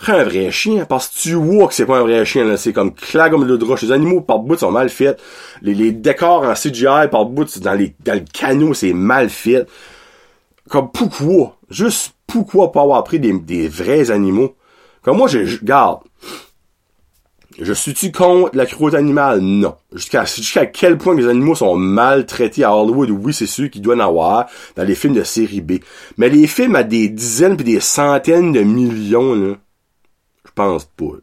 prends 0.00 0.14
un 0.14 0.24
vrai 0.24 0.50
chien, 0.50 0.84
parce 0.86 1.08
que 1.08 1.18
tu 1.18 1.34
vois 1.34 1.68
que 1.68 1.74
c'est 1.74 1.86
pas 1.86 1.98
un 1.98 2.02
vrai 2.02 2.24
chien, 2.24 2.44
là. 2.44 2.56
C'est 2.56 2.72
comme 2.72 2.94
claque 2.94 3.30
comme 3.30 3.46
le 3.46 3.58
droche. 3.58 3.82
Les 3.82 3.92
animaux 3.92 4.20
par 4.20 4.38
bout 4.38 4.56
sont 4.56 4.70
mal 4.70 4.88
faits. 4.88 5.20
Les, 5.62 5.74
les 5.74 5.92
décors 5.92 6.44
en 6.44 6.54
CGI 6.54 7.08
par 7.10 7.26
bout, 7.26 7.58
dans 7.58 7.74
les, 7.74 7.94
dans 8.04 8.14
le 8.14 8.24
canot, 8.32 8.74
c'est 8.74 8.92
mal 8.92 9.28
fait. 9.30 9.66
Comme 10.70 10.92
pourquoi? 10.92 11.56
Juste 11.68 12.14
pourquoi 12.28 12.70
pas 12.70 12.82
avoir 12.82 13.02
pris 13.02 13.18
des, 13.18 13.68
vrais 13.68 14.12
animaux? 14.12 14.54
Comme 15.02 15.16
moi, 15.16 15.26
je, 15.26 15.62
garde. 15.64 16.00
Je 17.60 17.72
suis-tu 17.72 18.12
contre 18.12 18.56
la 18.56 18.66
cruauté 18.66 18.96
animale? 18.96 19.40
Non. 19.40 19.74
Jusqu'à 19.92 20.24
jusqu'à 20.24 20.66
quel 20.66 20.96
point 20.96 21.16
les 21.16 21.26
animaux 21.26 21.56
sont 21.56 21.74
maltraités 21.74 22.62
à 22.62 22.74
Hollywood? 22.74 23.10
Oui, 23.10 23.34
c'est 23.34 23.46
sûr 23.46 23.68
qu'ils 23.68 23.82
doivent 23.82 23.98
en 23.98 24.04
avoir 24.04 24.46
dans 24.76 24.84
les 24.84 24.94
films 24.94 25.14
de 25.14 25.24
série 25.24 25.60
B. 25.60 25.80
Mais 26.16 26.28
les 26.28 26.46
films 26.46 26.76
à 26.76 26.84
des 26.84 27.08
dizaines 27.08 27.56
puis 27.56 27.64
des 27.64 27.80
centaines 27.80 28.52
de 28.52 28.60
millions, 28.60 29.34
là, 29.34 29.56
je 30.46 30.50
pense 30.54 30.84
pas. 30.84 31.16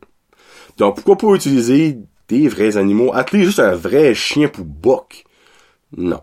Donc, 0.77 0.95
pourquoi 0.95 1.17
pas 1.17 1.35
utiliser 1.35 1.99
des 2.27 2.49
vrais 2.49 2.75
animaux? 2.75 3.11
Atteler 3.13 3.45
juste 3.45 3.59
un 3.59 3.75
vrai 3.75 4.13
chien 4.13 4.49
pour 4.49 4.65
Buck? 4.65 5.23
Non. 5.95 6.21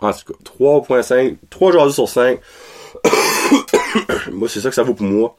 En 0.00 0.12
tout 0.12 0.32
cas, 0.32 0.38
3.5, 0.44 1.36
3 1.48 1.72
jours 1.72 1.90
sur 1.92 2.08
5. 2.08 2.40
moi, 4.32 4.48
c'est 4.48 4.60
ça 4.60 4.68
que 4.68 4.74
ça 4.74 4.82
vaut 4.82 4.94
pour 4.94 5.06
moi. 5.06 5.36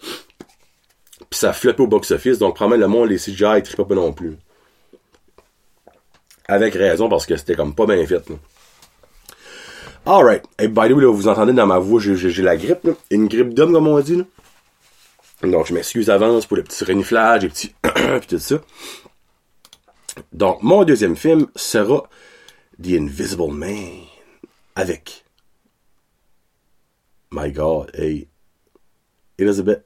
Puis 1.30 1.40
ça 1.40 1.54
flotte 1.54 1.80
au 1.80 1.88
box-office, 1.88 2.40
donc 2.40 2.56
probablement 2.56 2.82
le 2.82 2.88
monde, 2.88 3.10
les 3.10 3.18
CGI, 3.18 3.62
trippent 3.64 3.88
pas 3.88 3.96
non 3.96 4.14
plus. 4.14 4.38
Avec 6.48 6.74
raison, 6.74 7.10
parce 7.10 7.26
que 7.26 7.36
c'était 7.36 7.56
comme 7.56 7.76
pas 7.76 7.86
bien 7.86 8.06
fait. 8.06 8.30
Là. 8.30 8.36
Alright. 10.06 10.44
Et 10.58 10.70
by 10.70 10.88
the 10.88 10.94
way, 10.94 11.06
vous 11.06 11.28
entendez 11.28 11.52
dans 11.52 11.68
ma 11.68 11.80
voix, 11.80 12.00
j'ai 12.00 12.42
la 12.42 12.56
grippe. 12.56 12.90
Une 13.12 13.28
grippe 13.28 13.54
d'homme, 13.54 13.74
comme 13.74 13.88
on 13.88 14.00
dit. 14.00 14.16
Là. 14.16 14.24
Donc, 15.44 15.68
je 15.68 15.74
m'excuse 15.74 16.08
d'avance 16.08 16.46
pour 16.46 16.58
le 16.58 16.64
petit 16.64 16.84
reniflage 16.86 17.44
et 17.44 17.50
petit 17.50 17.76
puis 17.84 18.28
tout 18.28 18.40
ça. 18.40 18.62
Donc, 20.32 20.64
mon 20.64 20.84
deuxième 20.84 21.16
film 21.16 21.48
sera 21.56 22.04
The 22.82 22.94
Invisible 22.94 23.52
Man 23.52 24.07
avec 24.78 25.26
My 27.32 27.52
God, 27.52 27.92
hey 27.94 28.28
Elizabeth 29.38 29.84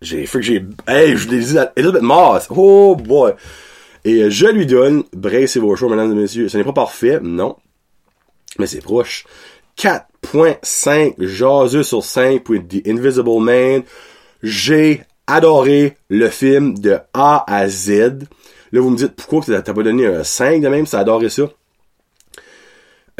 j'ai 0.00 0.26
fait 0.26 0.38
que 0.38 0.44
j'ai 0.44 0.64
hey, 0.86 1.16
je 1.16 1.28
l'ai 1.30 1.38
dit 1.38 1.56
Elizabeth 1.76 2.02
Moss. 2.02 2.46
Oh 2.50 2.94
boy. 2.94 3.32
Et 4.04 4.30
je 4.30 4.46
lui 4.46 4.66
donne 4.66 5.04
brace 5.14 5.56
vos 5.56 5.74
choix 5.76 5.88
mesdames 5.88 6.12
et 6.12 6.14
messieurs. 6.22 6.48
Ce 6.50 6.58
n'est 6.58 6.64
pas 6.64 6.74
parfait, 6.74 7.20
non. 7.22 7.56
Mais 8.58 8.66
c'est 8.66 8.82
proche. 8.82 9.24
4.5 9.78 11.14
jaseux 11.24 11.82
sur 11.82 12.04
5 12.04 12.44
pour 12.44 12.56
The 12.56 12.86
Invisible 12.86 13.40
Man. 13.40 13.82
J'ai 14.42 15.02
adoré 15.26 15.96
le 16.10 16.28
film 16.28 16.78
de 16.78 16.98
A 17.14 17.44
à 17.46 17.66
Z. 17.66 18.28
Là, 18.72 18.80
vous 18.80 18.90
me 18.90 18.96
dites 18.96 19.16
pourquoi 19.16 19.40
t'as 19.40 19.62
pas 19.62 19.82
donné 19.82 20.06
un 20.06 20.22
5 20.22 20.60
de 20.60 20.68
même, 20.68 20.84
ça 20.84 21.00
adoré 21.00 21.30
ça. 21.30 21.44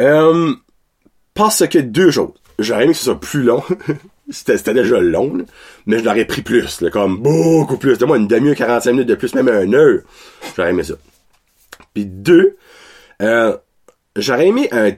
Euh, 0.01 0.55
parce 1.35 1.67
que 1.67 1.79
deux 1.79 2.11
choses. 2.11 2.33
J'aurais 2.59 2.85
aimé 2.85 2.93
que 2.93 2.99
ce 2.99 3.05
soit 3.05 3.21
plus 3.21 3.43
long. 3.43 3.63
c'était 4.31 4.75
déjà 4.75 5.01
long, 5.01 5.45
mais 5.87 5.99
je 5.99 6.05
l'aurais 6.05 6.25
pris 6.25 6.43
plus, 6.43 6.83
comme 6.93 7.19
beaucoup 7.19 7.77
plus. 7.77 7.99
De 7.99 8.05
moi, 8.05 8.17
une 8.17 8.29
demi-heure, 8.29 8.57
45 8.57 8.93
minutes 8.93 9.09
de 9.09 9.15
plus, 9.15 9.35
même 9.35 9.49
un 9.49 9.73
heure. 9.73 10.01
J'aurais 10.57 10.71
aimé 10.71 10.85
ça. 10.85 10.95
Puis 11.93 12.07
deux, 12.07 12.57
euh, 13.23 13.57
j'aurais 14.17 14.49
aimé 14.49 14.69
un 14.73 14.93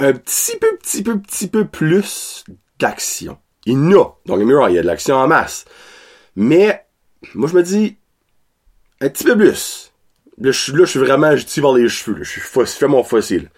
un 0.00 0.12
petit 0.12 0.56
peu, 0.58 0.76
petit 0.76 1.02
peu, 1.02 1.18
petit 1.18 1.48
peu 1.48 1.66
plus 1.66 2.44
d'action. 2.78 3.38
Il 3.66 3.72
y 3.72 3.76
en 3.76 3.92
a. 3.92 4.04
Donc, 4.26 4.40
il 4.40 4.74
y 4.74 4.78
a 4.78 4.82
de 4.82 4.86
l'action 4.86 5.16
en 5.16 5.26
masse. 5.26 5.64
Mais, 6.36 6.86
moi, 7.34 7.48
je 7.48 7.54
me 7.54 7.62
dis, 7.62 7.96
un 9.00 9.08
petit 9.08 9.24
peu 9.24 9.36
plus. 9.36 9.92
Là, 10.38 10.52
je, 10.52 10.72
là, 10.72 10.84
je 10.84 10.90
suis 10.90 11.00
vraiment, 11.00 11.36
je 11.36 11.44
tire 11.44 11.64
vers 11.64 11.72
les 11.72 11.88
cheveux. 11.88 12.22
Je 12.22 12.30
suis 12.30 12.40
fais 12.40 12.86
mon 12.86 13.02
fossile. 13.02 13.50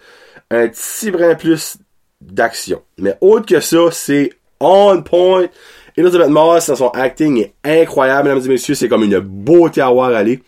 Un 0.51 0.67
petit 0.67 1.11
brin 1.11 1.35
plus 1.35 1.77
d'action. 2.19 2.83
Mais 2.97 3.17
autre 3.21 3.45
que 3.45 3.61
ça, 3.61 3.89
c'est 3.91 4.31
on 4.59 5.01
point. 5.01 5.47
Elizabeth 5.95 6.29
Moss, 6.29 6.73
son 6.73 6.89
acting 6.89 7.37
est 7.37 7.53
incroyable, 7.63 8.29
mesdames 8.29 8.45
et 8.45 8.49
messieurs. 8.49 8.75
C'est 8.75 8.89
comme 8.89 9.03
une 9.03 9.19
beauté 9.19 9.81
à 9.81 9.89
voir 9.89 10.13
aller. 10.13 10.43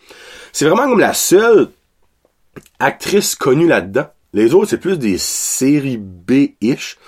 C'est 0.52 0.66
vraiment 0.66 0.88
comme 0.88 1.00
la 1.00 1.14
seule 1.14 1.70
actrice 2.78 3.34
connue 3.34 3.66
là-dedans. 3.66 4.06
Les 4.34 4.54
autres, 4.54 4.68
c'est 4.70 4.78
plus 4.78 4.98
des 4.98 5.16
séries 5.18 5.98
B-ish. 5.98 6.98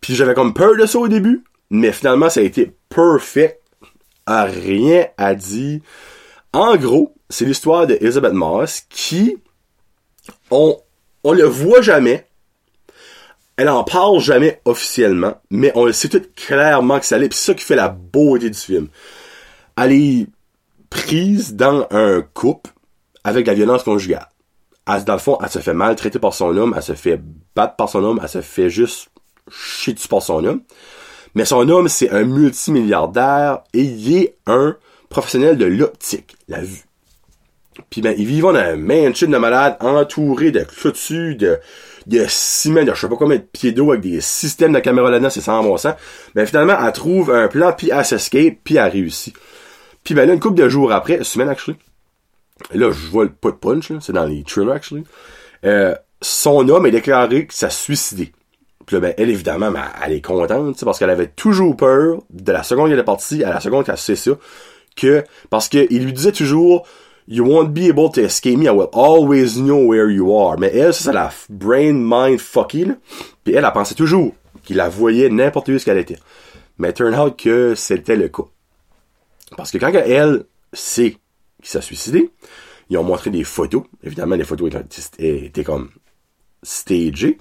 Puis 0.00 0.14
j'avais 0.14 0.34
comme 0.34 0.52
peur 0.52 0.76
de 0.76 0.84
ça 0.84 0.98
au 0.98 1.08
début, 1.08 1.44
mais 1.70 1.92
finalement, 1.92 2.28
ça 2.28 2.40
a 2.40 2.42
été 2.42 2.72
perfect. 2.88 3.60
rien 4.26 5.06
à 5.16 5.34
dire. 5.34 5.80
En 6.52 6.76
gros, 6.76 7.14
c'est 7.28 7.44
l'histoire 7.44 7.86
d'Elizabeth 7.86 8.32
Moss 8.32 8.82
qui, 8.88 9.36
on, 10.50 10.78
on 11.26 11.32
le 11.32 11.44
voit 11.44 11.82
jamais. 11.82 12.26
Elle 13.56 13.68
en 13.68 13.84
parle 13.84 14.20
jamais 14.20 14.60
officiellement, 14.64 15.40
mais 15.50 15.72
on 15.74 15.84
le 15.84 15.92
sait 15.92 16.08
tout 16.08 16.22
clairement 16.34 17.00
que 17.00 17.06
ça 17.06 17.18
l'est. 17.18 17.28
Puis 17.28 17.38
c'est 17.38 17.52
ça 17.52 17.54
qui 17.54 17.64
fait 17.64 17.76
la 17.76 17.88
beauté 17.88 18.50
du 18.50 18.58
film. 18.58 18.88
Elle 19.76 19.92
est 19.92 20.26
prise 20.90 21.54
dans 21.54 21.86
un 21.90 22.22
couple 22.22 22.70
avec 23.24 23.46
la 23.46 23.54
violence 23.54 23.82
conjugale 23.82 24.28
elle, 24.86 25.04
dans 25.04 25.14
le 25.14 25.18
fond, 25.18 25.38
elle 25.42 25.50
se 25.50 25.58
fait 25.58 25.74
maltraiter 25.74 26.18
par 26.18 26.34
son 26.34 26.56
homme, 26.56 26.74
elle 26.76 26.82
se 26.82 26.94
fait 26.94 27.20
battre 27.54 27.76
par 27.76 27.88
son 27.88 28.04
homme, 28.04 28.20
elle 28.22 28.28
se 28.28 28.40
fait 28.40 28.70
juste 28.70 29.08
chier 29.50 29.92
dessus 29.92 30.08
par 30.08 30.22
son 30.22 30.44
homme. 30.44 30.62
Mais 31.34 31.44
son 31.44 31.68
homme, 31.68 31.88
c'est 31.88 32.10
un 32.10 32.24
multimilliardaire 32.24 33.60
et 33.74 33.82
il 33.82 34.16
est 34.16 34.36
un 34.46 34.76
professionnel 35.08 35.58
de 35.58 35.66
l'optique, 35.66 36.36
la 36.48 36.60
vue. 36.60 36.85
Puis 37.90 38.00
ben, 38.00 38.14
ils 38.16 38.26
vivent 38.26 38.44
dans 38.44 38.54
un 38.54 38.76
mansion 38.76 39.28
de 39.28 39.36
malade 39.36 39.76
entouré 39.80 40.50
de 40.50 40.60
clôtures, 40.60 41.36
de, 41.36 41.58
de 42.06 42.24
ciment, 42.28 42.84
de 42.84 42.94
je 42.94 43.00
sais 43.00 43.08
pas 43.08 43.16
combien 43.16 43.36
de 43.36 43.42
pieds 43.42 43.72
d'eau 43.72 43.90
avec 43.90 44.02
des 44.02 44.20
systèmes 44.20 44.72
de 44.72 44.78
caméra 44.80 45.10
là-dedans, 45.10 45.30
c'est 45.30 45.40
sans 45.40 45.62
bon 45.62 45.76
sens. 45.76 45.94
Mais 46.34 46.46
finalement, 46.46 46.76
elle 46.84 46.92
trouve 46.92 47.30
un 47.30 47.48
plan, 47.48 47.72
puis 47.72 47.90
elle 47.92 48.04
s'escape, 48.04 48.58
puis 48.64 48.76
elle 48.76 48.90
réussit. 48.90 49.34
Puis 50.04 50.14
ben 50.14 50.26
là, 50.26 50.34
une 50.34 50.40
couple 50.40 50.60
de 50.60 50.68
jours 50.68 50.92
après, 50.92 51.22
semaine 51.24 51.48
actually, 51.48 51.78
là, 52.72 52.90
je 52.90 53.06
vois 53.08 53.26
pas 53.26 53.50
de 53.50 53.56
punch, 53.56 53.92
c'est 54.00 54.12
dans 54.12 54.24
les 54.24 54.42
trailers 54.44 54.74
actually, 54.74 55.04
euh, 55.64 55.94
son 56.22 56.68
homme 56.68 56.86
est 56.86 56.92
déclaré 56.92 57.46
que 57.46 57.54
ça 57.54 57.70
suicidé. 57.70 58.32
Puis 58.86 58.94
là, 58.94 59.00
ben, 59.00 59.14
elle, 59.18 59.30
évidemment, 59.30 59.72
ben, 59.72 59.84
elle 60.04 60.12
est 60.12 60.20
contente, 60.20 60.82
parce 60.84 60.98
qu'elle 60.98 61.10
avait 61.10 61.26
toujours 61.26 61.76
peur, 61.76 62.22
de 62.30 62.52
la 62.52 62.62
seconde 62.62 62.88
qu'elle 62.88 62.98
est 62.98 63.04
partie 63.04 63.42
à 63.42 63.50
la 63.50 63.60
seconde 63.60 63.84
qu'elle 63.84 63.98
sait 63.98 64.16
ça, 64.16 64.32
que, 64.96 65.24
parce 65.50 65.68
qu'il 65.68 66.04
lui 66.04 66.12
disait 66.12 66.32
toujours, 66.32 66.86
You 67.28 67.44
won't 67.44 67.74
be 67.74 67.88
able 67.88 68.10
to 68.12 68.20
escape 68.20 68.56
me, 68.56 68.68
I 68.68 68.70
will 68.70 68.90
always 68.92 69.56
know 69.56 69.78
where 69.78 70.08
you 70.08 70.36
are. 70.36 70.56
Mais 70.58 70.72
elle, 70.72 70.94
ça, 70.94 71.04
c'est 71.04 71.12
la 71.12 71.32
brain 71.48 71.92
mind 71.94 72.38
fucky. 72.38 72.86
Puis 73.42 73.54
elle, 73.54 73.64
elle 73.64 73.72
pensait 73.72 73.96
toujours 73.96 74.32
qu'il 74.62 74.76
la 74.76 74.88
voyait 74.88 75.28
n'importe 75.28 75.68
où 75.68 75.78
ce 75.78 75.84
qu'elle 75.84 75.98
était. 75.98 76.18
Mais 76.78 76.92
turn 76.92 77.14
out 77.14 77.36
que 77.36 77.74
c'était 77.74 78.16
le 78.16 78.28
cas. 78.28 78.44
Parce 79.56 79.70
que 79.70 79.78
quand 79.78 79.92
elle 79.92 80.44
sait 80.72 81.16
qu'il 81.60 81.68
s'est 81.68 81.80
suicidé, 81.80 82.30
ils 82.90 82.98
ont 82.98 83.04
montré 83.04 83.30
des 83.30 83.44
photos. 83.44 83.82
Évidemment, 84.02 84.36
les 84.36 84.44
photos 84.44 84.72
étaient, 84.72 85.46
étaient 85.46 85.64
comme 85.64 85.90
stagées. 86.62 87.38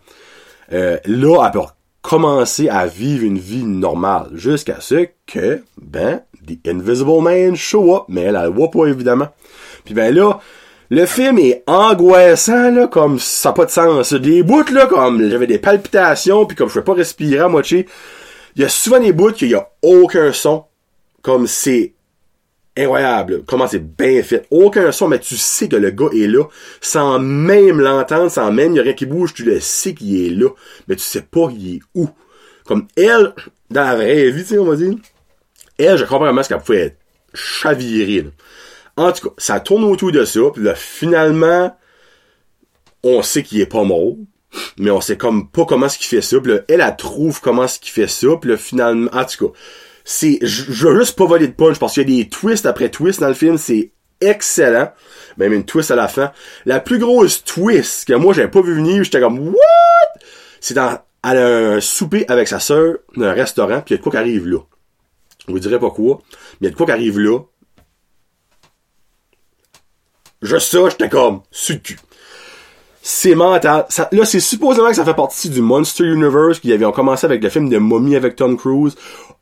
Euh, 0.71 0.97
là, 1.05 1.45
elle 1.45 1.51
peut 1.51 1.67
commencer 2.01 2.69
à 2.69 2.87
vivre 2.87 3.23
une 3.23 3.37
vie 3.37 3.63
normale. 3.63 4.29
Jusqu'à 4.33 4.79
ce 4.79 5.07
que, 5.27 5.63
ben, 5.77 6.21
The 6.47 6.67
Invisible 6.67 7.21
Man 7.21 7.55
show 7.55 7.95
up. 7.95 8.03
Mais 8.07 8.21
elle, 8.21 8.35
elle 8.35 8.43
le 8.43 8.49
voit 8.49 8.71
pas, 8.71 8.85
évidemment. 8.85 9.29
Puis 9.85 9.93
ben 9.93 10.13
là, 10.13 10.39
le 10.89 11.05
film 11.05 11.39
est 11.39 11.63
angoissant, 11.67 12.71
là, 12.71 12.87
comme 12.87 13.19
ça 13.19 13.49
n'a 13.49 13.53
pas 13.53 13.65
de 13.65 13.71
sens. 13.71 14.13
Des 14.13 14.43
bouts, 14.43 14.71
là, 14.71 14.85
comme 14.87 15.29
j'avais 15.29 15.47
des 15.47 15.59
palpitations, 15.59 16.45
puis 16.45 16.55
comme 16.55 16.69
je 16.69 16.79
ne 16.79 16.83
pas 16.83 16.93
respirer 16.93 17.39
à 17.39 17.47
moitié. 17.47 17.87
Il 18.55 18.61
y 18.61 18.65
a 18.65 18.69
souvent 18.69 18.99
des 18.99 19.11
bouts 19.11 19.31
qu'il 19.31 19.49
y 19.49 19.55
a 19.55 19.69
aucun 19.81 20.31
son. 20.31 20.65
Comme 21.21 21.47
c'est 21.47 21.93
incroyable. 22.77 23.43
Comment 23.45 23.67
c'est 23.67 23.79
bien 23.79 24.21
fait. 24.21 24.45
Aucun 24.51 24.91
son, 24.91 25.07
mais 25.07 25.19
tu 25.19 25.37
sais 25.37 25.67
que 25.67 25.75
le 25.75 25.91
gars 25.91 26.09
est 26.13 26.27
là. 26.27 26.43
Sans 26.81 27.19
même 27.19 27.79
l'entendre, 27.79 28.29
sans 28.29 28.51
même 28.51 28.73
il 28.73 28.79
a 28.79 28.83
rien 28.83 28.93
qui 28.93 29.05
bouge, 29.05 29.33
tu 29.33 29.43
le 29.43 29.59
sais 29.59 29.93
qu'il 29.93 30.25
est 30.25 30.29
là. 30.29 30.49
Mais 30.87 30.95
tu 30.95 31.03
sais 31.03 31.21
pas 31.21 31.49
il 31.51 31.77
est 31.77 31.79
où. 31.95 32.07
Comme 32.65 32.87
elle, 32.95 33.33
dans 33.69 33.83
la 33.83 33.95
vraie 33.95 34.29
vie, 34.31 34.43
tu 34.43 34.49
sais, 34.49 34.57
on 34.57 34.65
va 34.65 34.75
dire. 34.75 34.95
Elle, 35.77 35.97
je 35.97 36.03
comprends 36.03 36.19
vraiment 36.19 36.43
ce 36.43 36.49
qu'elle 36.49 36.59
pouvait 36.59 36.81
être 36.81 36.97
chavirée. 37.33 38.25
En 38.97 39.11
tout 39.11 39.29
cas, 39.29 39.35
ça 39.37 39.59
tourne 39.59 39.83
autour 39.83 40.11
de 40.11 40.23
ça, 40.23 40.39
puis 40.53 40.63
là, 40.63 40.75
finalement, 40.75 41.77
on 43.03 43.21
sait 43.21 43.43
qu'il 43.43 43.59
est 43.59 43.65
pas 43.65 43.83
mort, 43.83 44.15
mais 44.77 44.91
on 44.91 45.01
sait 45.01 45.17
comme 45.17 45.49
pas 45.49 45.65
comment 45.65 45.89
ce 45.89 45.97
qu'il 45.97 46.07
fait 46.07 46.21
ça, 46.21 46.39
puis 46.39 46.53
là, 46.53 46.59
elle, 46.67 46.81
elle 46.81 46.95
trouve 46.95 47.41
comment 47.41 47.67
ce 47.67 47.79
qu'il 47.79 47.91
fait 47.91 48.07
ça, 48.07 48.27
puis 48.39 48.51
là, 48.51 48.57
finalement, 48.57 49.09
en 49.13 49.25
tout 49.25 49.47
cas, 49.47 49.53
c'est, 50.03 50.39
je 50.41 50.87
veux 50.87 50.99
juste 50.99 51.17
pas 51.17 51.25
voler 51.25 51.47
de 51.47 51.53
punch, 51.53 51.77
parce 51.77 51.93
qu'il 51.93 52.09
y 52.09 52.19
a 52.19 52.23
des 52.23 52.29
twists 52.29 52.65
après 52.65 52.89
twists 52.89 53.19
dans 53.19 53.27
le 53.27 53.33
film, 53.33 53.57
c'est 53.57 53.91
excellent, 54.21 54.91
même 55.37 55.53
une 55.53 55.65
twist 55.65 55.91
à 55.91 55.95
la 55.95 56.07
fin. 56.07 56.31
La 56.65 56.79
plus 56.79 56.99
grosse 56.99 57.43
twist 57.43 58.07
que 58.07 58.13
moi, 58.13 58.33
j'avais 58.33 58.49
pas 58.49 58.61
vu 58.61 58.73
venir, 58.75 59.03
j'étais 59.03 59.19
comme, 59.19 59.49
what? 59.49 60.21
C'est 60.61 60.73
dans, 60.73 60.97
elle 61.23 61.37
a 61.37 61.47
un 61.73 61.81
souper 61.81 62.25
avec 62.27 62.47
sa 62.47 62.59
sœur 62.59 62.95
dans 63.15 63.25
un 63.25 63.33
restaurant, 63.33 63.81
puis 63.81 63.93
il 63.93 63.93
y 63.93 63.95
a 63.95 63.97
de 63.97 64.03
quoi 64.03 64.11
qui 64.11 64.17
arrive 64.17 64.47
là. 64.47 64.59
Je 65.47 65.51
vous 65.51 65.59
dirai 65.59 65.79
pas 65.79 65.91
quoi, 65.91 66.21
mais 66.59 66.61
il 66.61 66.65
y 66.65 66.67
a 66.67 66.71
de 66.71 66.75
quoi 66.75 66.85
qui 66.85 66.91
arrive 66.91 67.19
là, 67.19 67.39
Juste 70.45 70.71
ça, 70.71 70.89
j'étais 70.89 71.09
comme, 71.09 71.41
cul. 71.83 71.97
C'est 73.01 73.35
mental. 73.35 73.85
là, 74.11 74.25
c'est 74.25 74.39
supposément 74.39 74.87
que 74.87 74.95
ça 74.95 75.05
fait 75.05 75.13
partie 75.13 75.49
du 75.49 75.61
Monster 75.61 76.05
Universe 76.05 76.59
qui 76.59 76.73
avait 76.73 76.91
commencé 76.91 77.25
avec 77.25 77.43
le 77.43 77.49
film 77.49 77.69
de 77.69 77.77
Mommy 77.77 78.15
avec 78.15 78.35
Tom 78.35 78.57
Cruise. 78.57 78.95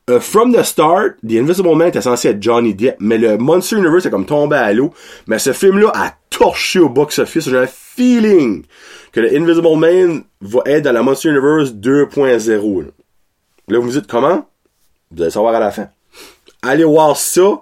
Euh, 0.09 0.19
from 0.19 0.53
the 0.53 0.63
start, 0.63 1.15
The 1.25 1.35
Invisible 1.35 1.75
Man 1.75 1.87
était 1.87 2.01
censé 2.01 2.27
être 2.27 2.43
Johnny 2.43 2.73
Depp, 2.73 2.97
mais 2.99 3.17
le 3.17 3.37
Monster 3.37 3.77
Universe 3.77 4.05
est 4.05 4.09
comme 4.09 4.25
tombé 4.25 4.57
à 4.57 4.73
l'eau. 4.73 4.93
Mais 5.27 5.39
ce 5.39 5.53
film-là 5.53 5.91
a 5.93 6.13
torché 6.29 6.79
au 6.79 6.89
box-office. 6.89 7.49
J'ai 7.49 7.57
un 7.57 7.67
feeling 7.67 8.65
que 9.13 9.21
le 9.21 9.33
Invisible 9.33 9.77
Man 9.77 10.23
va 10.41 10.61
être 10.65 10.83
dans 10.83 10.91
la 10.91 11.03
Monster 11.03 11.29
Universe 11.29 11.71
2.0. 11.71 12.81
Là. 12.81 12.87
là, 13.69 13.79
vous 13.79 13.85
me 13.85 13.91
dites 13.91 14.07
comment? 14.07 14.45
Vous 15.11 15.21
allez 15.21 15.31
savoir 15.31 15.55
à 15.55 15.59
la 15.59 15.71
fin. 15.71 15.87
Allez 16.61 16.83
voir 16.83 17.15
ça 17.15 17.61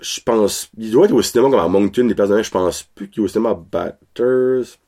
je 0.00 0.20
pense, 0.20 0.70
il 0.76 0.90
doit 0.90 1.06
être 1.06 1.12
au 1.12 1.22
cinéma 1.22 1.50
comme 1.50 1.60
à 1.60 1.68
Moncton, 1.68 2.04
des 2.04 2.14
places 2.14 2.30
de 2.30 2.42
je 2.42 2.50
pense 2.50 2.82
plus 2.82 3.08
qu'il 3.08 3.22
est 3.22 3.24
au 3.24 3.28
cinéma 3.28 3.50
à 3.50 3.54
Batters. 3.54 4.78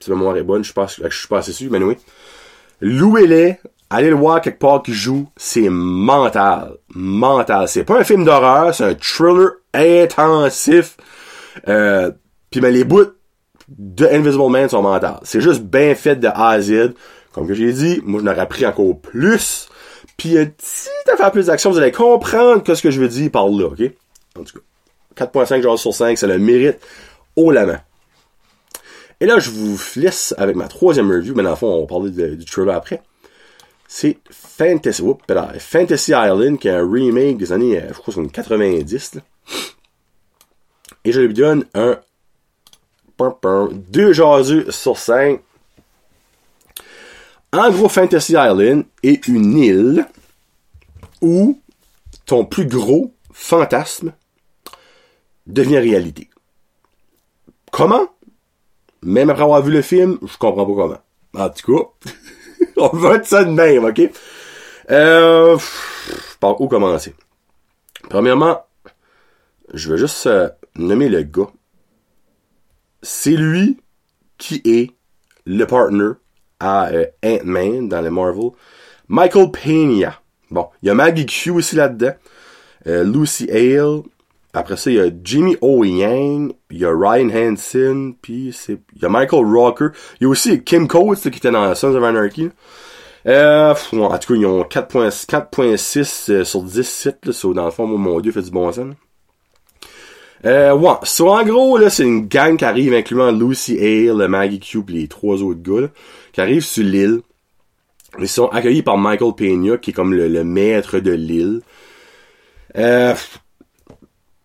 Si 0.00 0.10
ma 0.10 0.16
mémoire 0.16 0.36
est 0.36 0.42
bonne, 0.42 0.64
je 0.64 0.72
pense 0.72 1.00
je 1.02 1.16
suis 1.16 1.28
pas 1.28 1.38
assez 1.38 1.52
sûr, 1.52 1.70
mais 1.70 1.78
oui. 1.78 1.96
Louez-les, 2.80 3.58
allez 3.88 4.10
le 4.10 4.16
voir 4.16 4.40
quelque 4.40 4.58
part 4.58 4.82
qui 4.82 4.92
joue, 4.92 5.28
c'est 5.36 5.68
mental. 5.68 6.76
Mental. 6.94 7.68
C'est 7.68 7.84
pas 7.84 7.98
un 8.00 8.04
film 8.04 8.24
d'horreur, 8.24 8.74
c'est 8.74 8.84
un 8.84 8.94
thriller 8.94 9.52
intensif. 9.72 10.96
Euh, 11.68 12.10
puis 12.50 12.60
mais 12.60 12.70
les 12.70 12.84
bouts 12.84 13.12
de 13.68 14.06
Invisible 14.06 14.50
Man 14.50 14.68
sont 14.68 14.82
mentales. 14.82 15.20
C'est 15.22 15.40
juste 15.40 15.62
bien 15.62 15.94
fait 15.94 16.16
de 16.16 16.28
A 16.28 16.60
Z. 16.60 16.92
Comme 17.32 17.46
que 17.46 17.54
j'ai 17.54 17.72
dit, 17.72 18.00
moi 18.04 18.20
je 18.20 18.24
n'aurais 18.24 18.48
pris 18.48 18.66
encore 18.66 19.00
plus. 19.00 19.68
Puis 20.16 20.36
euh, 20.36 20.46
si 20.58 20.88
t'as 21.04 21.16
fait 21.16 21.30
plus 21.30 21.46
d'action, 21.46 21.70
vous 21.70 21.78
allez 21.78 21.92
comprendre 21.92 22.62
que 22.62 22.74
ce 22.74 22.82
que 22.82 22.90
je 22.90 23.00
veux 23.00 23.08
dire 23.08 23.30
par 23.30 23.48
là, 23.48 23.66
ok? 23.66 23.82
En 24.38 24.44
tout 24.44 24.58
cas, 25.16 25.26
4.5 25.26 25.62
genre 25.62 25.78
sur 25.78 25.94
5, 25.94 26.16
ça 26.16 26.26
le 26.26 26.38
mérite 26.38 26.78
haut 27.36 27.50
la 27.50 27.66
main. 27.66 27.80
Et 29.20 29.26
là, 29.26 29.38
je 29.38 29.50
vous 29.50 29.78
laisse 29.96 30.34
avec 30.36 30.56
ma 30.56 30.68
troisième 30.68 31.10
review, 31.10 31.34
mais 31.34 31.42
dans 31.42 31.50
le 31.50 31.56
fond, 31.56 31.68
on 31.68 31.80
va 31.80 31.86
parler 31.86 32.10
du 32.10 32.44
trailer 32.44 32.74
après. 32.74 33.02
C'est 33.88 34.18
Fantasy, 34.30 35.02
Fantasy 35.58 36.12
Island, 36.12 36.58
qui 36.58 36.68
est 36.68 36.72
un 36.72 36.90
remake 36.90 37.38
des 37.38 37.52
années, 37.52 37.80
euh, 37.80 37.88
je 37.88 37.98
crois, 37.98 38.12
c'est 38.12 38.32
90. 38.32 39.14
Là. 39.14 39.20
Et 41.04 41.12
je 41.12 41.20
lui 41.20 41.32
donne 41.32 41.64
un 41.74 41.98
2 43.18 44.12
jaseux 44.12 44.70
sur 44.70 44.98
5. 44.98 45.40
En 47.56 47.70
gros, 47.70 47.88
Fantasy 47.88 48.32
Island 48.32 48.84
est 49.02 49.28
une 49.28 49.56
île 49.56 50.06
où 51.22 51.58
ton 52.26 52.44
plus 52.44 52.66
gros 52.66 53.14
fantasme 53.32 54.12
devient 55.46 55.78
réalité. 55.78 56.28
Comment? 57.72 58.08
Même 59.00 59.30
après 59.30 59.44
avoir 59.44 59.62
vu 59.62 59.72
le 59.72 59.80
film, 59.80 60.18
je 60.22 60.36
comprends 60.36 60.66
pas 60.66 60.74
comment. 60.74 61.46
En 61.46 61.48
tout 61.48 61.72
cas, 61.72 62.10
on 62.76 62.94
va 62.94 63.14
être 63.14 63.26
ça 63.26 63.42
de 63.42 63.50
même, 63.50 63.86
ok? 63.86 64.02
Euh, 64.90 65.56
par 66.38 66.60
où 66.60 66.68
commencer? 66.68 67.14
Premièrement, 68.10 68.66
je 69.72 69.90
vais 69.90 69.98
juste 69.98 70.26
euh, 70.26 70.50
nommer 70.74 71.08
le 71.08 71.22
gars. 71.22 71.50
C'est 73.00 73.30
lui 73.30 73.78
qui 74.36 74.60
est 74.66 74.90
le 75.46 75.64
partner 75.66 76.10
à 76.60 76.88
euh, 76.88 77.06
Ant-Man 77.24 77.88
dans 77.88 78.00
le 78.00 78.10
Marvel. 78.10 78.50
Michael 79.08 79.50
Pena. 79.50 80.20
Bon, 80.50 80.68
il 80.82 80.88
y 80.88 80.90
a 80.90 80.94
Maggie 80.94 81.26
Q 81.26 81.50
aussi 81.50 81.76
là-dedans. 81.76 82.14
Euh, 82.86 83.04
Lucy 83.04 83.50
Hale. 83.50 84.02
Après 84.52 84.76
ça, 84.76 84.90
il 84.90 84.96
y 84.96 85.00
a 85.00 85.10
Jimmy 85.22 85.56
O. 85.60 85.84
Yang. 85.84 86.52
Il 86.70 86.78
y 86.78 86.84
a 86.84 86.90
Ryan 86.90 87.28
Hansen. 87.30 88.14
Puis 88.20 88.54
c'est, 88.56 88.78
il 88.94 89.02
y 89.02 89.04
a 89.04 89.08
Michael 89.08 89.44
Rocker. 89.44 89.88
Il 90.20 90.24
y 90.24 90.26
a 90.26 90.28
aussi 90.28 90.62
Kim 90.62 90.88
Coates 90.88 91.20
qui 91.20 91.38
était 91.38 91.50
dans 91.50 91.74
Sons 91.74 91.94
of 91.94 92.02
Anarchy. 92.02 92.50
Euh, 93.26 93.74
en 93.92 94.18
tout 94.18 94.34
cas, 94.34 94.38
ils 94.38 94.46
ont 94.46 94.62
4.6 94.62 96.30
euh, 96.30 96.44
sur 96.44 96.62
10 96.62 96.88
sites. 96.88 97.26
Là, 97.26 97.52
dans 97.54 97.64
le 97.64 97.70
fond, 97.70 97.86
mon 97.86 98.20
dieu, 98.20 98.30
fait 98.30 98.42
du 98.42 98.50
bon 98.50 98.70
sens. 98.70 98.94
Euh, 100.46 100.74
ouais. 100.74 100.92
So, 101.02 101.28
en 101.28 101.44
gros, 101.44 101.76
là, 101.76 101.90
c'est 101.90 102.04
une 102.04 102.28
gang 102.28 102.56
qui 102.56 102.64
arrive, 102.64 102.94
incluant 102.94 103.32
Lucy 103.32 103.78
Hale, 103.78 104.28
Maggie 104.28 104.60
et 104.74 104.92
les 104.92 105.08
trois 105.08 105.42
autres 105.42 105.62
gars, 105.62 105.88
qui 106.32 106.40
arrivent 106.40 106.64
sur 106.64 106.84
l'île. 106.84 107.20
Ils 108.18 108.28
sont 108.28 108.46
accueillis 108.46 108.82
par 108.82 108.96
Michael 108.96 109.34
Peña, 109.34 109.76
qui 109.76 109.90
est 109.90 109.92
comme 109.92 110.14
le, 110.14 110.44
maître 110.44 111.00
de 111.00 111.10
l'île. 111.10 111.60
Euh, 112.76 113.14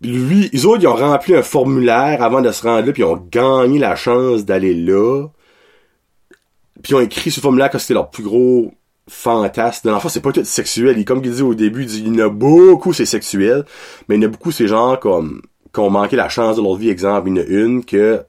lui, 0.02 0.50
ils 0.52 0.66
autres, 0.66 0.82
ils 0.82 0.88
ont 0.88 0.96
rempli 0.96 1.36
un 1.36 1.44
formulaire 1.44 2.24
avant 2.24 2.42
de 2.42 2.52
se 2.52 2.64
rendre 2.64 2.88
là, 2.88 2.94
puis 2.94 3.04
ils 3.04 3.06
ont 3.06 3.28
gagné 3.32 3.78
la 3.78 3.96
chance 3.96 4.46
d'aller 4.46 4.74
là. 4.74 5.28
Puis 6.82 6.94
ils 6.94 6.96
ont 6.96 7.02
écrit 7.02 7.30
ce 7.30 7.40
formulaire 7.40 7.70
que 7.70 7.78
c'était 7.78 7.94
leur 7.94 8.10
plus 8.10 8.24
gros 8.24 8.74
fantasme. 9.08 9.88
Dans 9.88 9.94
l'enfant, 9.94 10.10
c'est 10.10 10.22
pas 10.22 10.32
tout 10.32 10.44
sexuel. 10.44 11.06
Comme 11.06 11.22
il 11.24 11.32
dit 11.32 11.42
au 11.44 11.54
début, 11.54 11.82
il 11.82 11.88
dit, 11.88 12.04
il 12.06 12.16
y 12.16 12.22
en 12.22 12.26
a 12.26 12.30
beaucoup, 12.30 12.94
c'est 12.94 13.06
sexuel. 13.06 13.66
Mais 14.08 14.16
il 14.16 14.22
y 14.22 14.26
en 14.26 14.28
a 14.28 14.32
beaucoup, 14.32 14.52
c'est 14.52 14.68
genre 14.68 15.00
comme, 15.00 15.42
qui 15.74 15.80
ont 15.80 15.90
manqué 15.90 16.16
la 16.16 16.30
chance 16.30 16.58
de 16.58 16.62
leur 16.62 16.76
vie. 16.76 16.90
Exemple, 16.90 17.30
il 17.30 17.38
y 17.38 17.62
une 17.62 17.86
que 17.86 18.24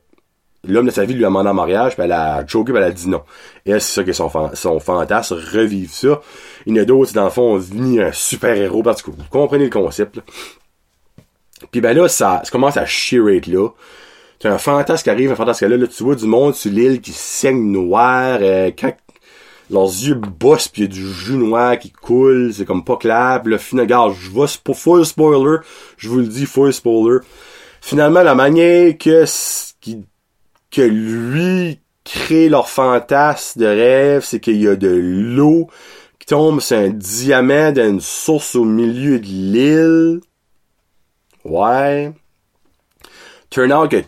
l'homme 0.64 0.86
de 0.86 0.90
sa 0.90 1.04
vie 1.04 1.14
lui 1.14 1.24
a 1.24 1.28
demandé 1.28 1.48
en 1.48 1.54
mariage, 1.54 1.94
puis 1.94 2.04
elle 2.04 2.12
a 2.12 2.46
choqué, 2.46 2.72
puis 2.72 2.80
elle 2.80 2.88
a 2.88 2.92
dit 2.92 3.08
non. 3.08 3.22
Et 3.66 3.72
c'est 3.72 3.80
ça 3.80 4.04
qui 4.04 4.10
est 4.10 4.14
son, 4.14 4.30
son 4.54 4.80
fantasme, 4.80 5.34
revivre 5.52 5.92
ça. 5.92 6.20
Il 6.66 6.76
y 6.76 6.78
en 6.78 6.82
a 6.82 6.84
d'autres, 6.84 7.12
dans 7.12 7.24
le 7.24 7.30
fond, 7.30 7.56
venir 7.56 8.06
un 8.06 8.12
super-héros, 8.12 8.82
parce 8.82 9.02
que 9.02 9.10
vous 9.10 9.16
comprenez 9.30 9.64
le 9.64 9.70
concept. 9.70 10.20
Puis 11.70 11.80
ben 11.80 11.96
là, 11.96 12.08
ça, 12.08 12.42
ça 12.44 12.50
commence 12.50 12.76
à 12.76 12.86
chier 12.86 13.40
là. 13.46 13.68
T'as 14.38 14.52
un 14.52 14.58
fantasme 14.58 15.04
qui 15.04 15.10
arrive, 15.10 15.30
un 15.30 15.36
fantasme 15.36 15.64
qui 15.64 15.70
là, 15.70 15.76
là, 15.76 15.86
tu 15.86 16.02
vois 16.02 16.16
du 16.16 16.26
monde 16.26 16.54
sur 16.54 16.72
l'île 16.72 17.00
qui 17.00 17.12
saigne 17.12 17.70
noir, 17.70 18.38
euh, 18.40 18.70
quand 18.76 18.92
leurs 19.72 19.86
yeux 19.86 20.14
bossent 20.14 20.68
pis 20.68 20.82
y 20.82 20.84
a 20.84 20.86
du 20.86 21.12
jus 21.12 21.36
noir 21.36 21.78
qui 21.78 21.90
coule, 21.90 22.52
c'est 22.54 22.64
comme 22.64 22.84
pas 22.84 22.96
clair, 22.96 23.40
pis 23.42 23.50
là, 23.50 23.58
finalement, 23.58 24.10
je 24.10 24.30
vais 24.30 24.74
full 24.74 25.04
spoiler, 25.04 25.58
je 25.96 26.08
vous 26.08 26.18
le 26.18 26.26
dis, 26.26 26.46
full 26.46 26.72
spoiler. 26.72 27.18
Finalement, 27.80 28.22
la 28.22 28.34
manière 28.34 28.96
que, 28.96 29.24
qui, 29.80 30.04
que 30.70 30.82
lui 30.82 31.80
crée 32.04 32.48
leur 32.48 32.68
fantasme 32.68 33.60
de 33.60 33.66
rêve, 33.66 34.24
c'est 34.24 34.40
qu'il 34.40 34.60
y 34.60 34.68
a 34.68 34.76
de 34.76 34.88
l'eau 34.88 35.68
qui 36.18 36.26
tombe 36.26 36.60
sur 36.60 36.76
un 36.76 36.90
diamant 36.90 37.72
d'une 37.72 38.00
source 38.00 38.54
au 38.54 38.64
milieu 38.64 39.18
de 39.18 39.26
l'île. 39.26 40.20
Ouais. 41.44 42.12
Turn 43.50 43.72
out 43.72 43.90
que 43.90 44.02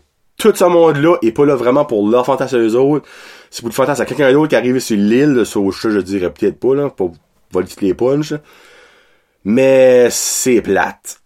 tout 0.52 0.56
ce 0.56 0.64
monde-là 0.64 1.16
est 1.22 1.32
pas 1.32 1.46
là 1.46 1.54
vraiment 1.56 1.84
pour 1.84 2.08
leur 2.08 2.26
fantasme 2.26 2.58
eux 2.58 2.76
autres. 2.76 3.06
C'est 3.50 3.62
pour 3.62 3.70
le 3.70 3.74
fantasme 3.74 4.02
à 4.02 4.04
quelqu'un 4.04 4.32
d'autre 4.32 4.48
qui 4.48 4.54
est 4.54 4.58
arrivé 4.58 4.80
sur 4.80 4.96
l'île, 4.96 5.46
sur 5.46 5.72
ça, 5.72 5.90
je 5.90 6.00
dirais 6.00 6.32
peut-être 6.32 6.60
pas, 6.60 6.74
là, 6.74 6.90
pour 6.90 7.12
voler 7.50 7.68
les 7.80 7.94
punches. 7.94 8.34
Mais 9.44 10.08
c'est 10.10 10.60
plate. 10.60 11.22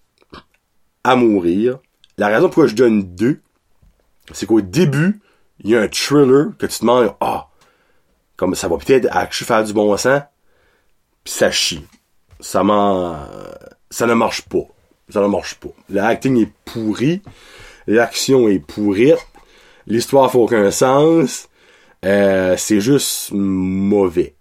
À 1.03 1.17
mourir. 1.17 1.79
La 2.17 2.29
raison 2.29 2.47
pourquoi 2.47 2.67
je 2.67 2.75
donne 2.75 3.03
deux, 3.15 3.41
c'est 4.33 4.47
qu'au 4.47 4.61
début, 4.61 5.21
il 5.61 5.71
y 5.71 5.77
a 5.77 5.81
un 5.81 5.89
thriller 5.89 6.49
que 6.59 6.67
tu 6.67 6.79
te 6.79 6.81
demandes, 6.81 7.15
ah, 7.21 7.49
comme 8.37 8.55
ça 8.55 8.69
va 8.69 8.77
peut-être 8.77 9.09
faire 9.33 9.65
du 9.65 9.73
bon 9.73 9.97
sens, 9.97 10.23
pis 11.25 11.33
ça 11.33 11.51
chie. 11.51 11.85
Ça 12.41 12.63
m'en, 12.63 13.17
ça 13.91 14.07
ne 14.07 14.15
marche 14.15 14.43
pas. 14.43 14.67
Ça 15.09 15.21
ne 15.21 15.27
marche 15.27 15.55
pas. 15.57 15.71
L'acting 15.89 16.41
est 16.43 16.53
pourri 16.65 17.23
l'action 17.89 18.49
est 18.49 18.59
pourrite, 18.59 19.17
l'histoire 19.87 20.31
fait 20.31 20.39
aucun 20.39 20.71
sens, 20.71 21.49
euh, 22.05 22.55
c'est 22.57 22.81
juste 22.81 23.31
mauvais. 23.33 24.37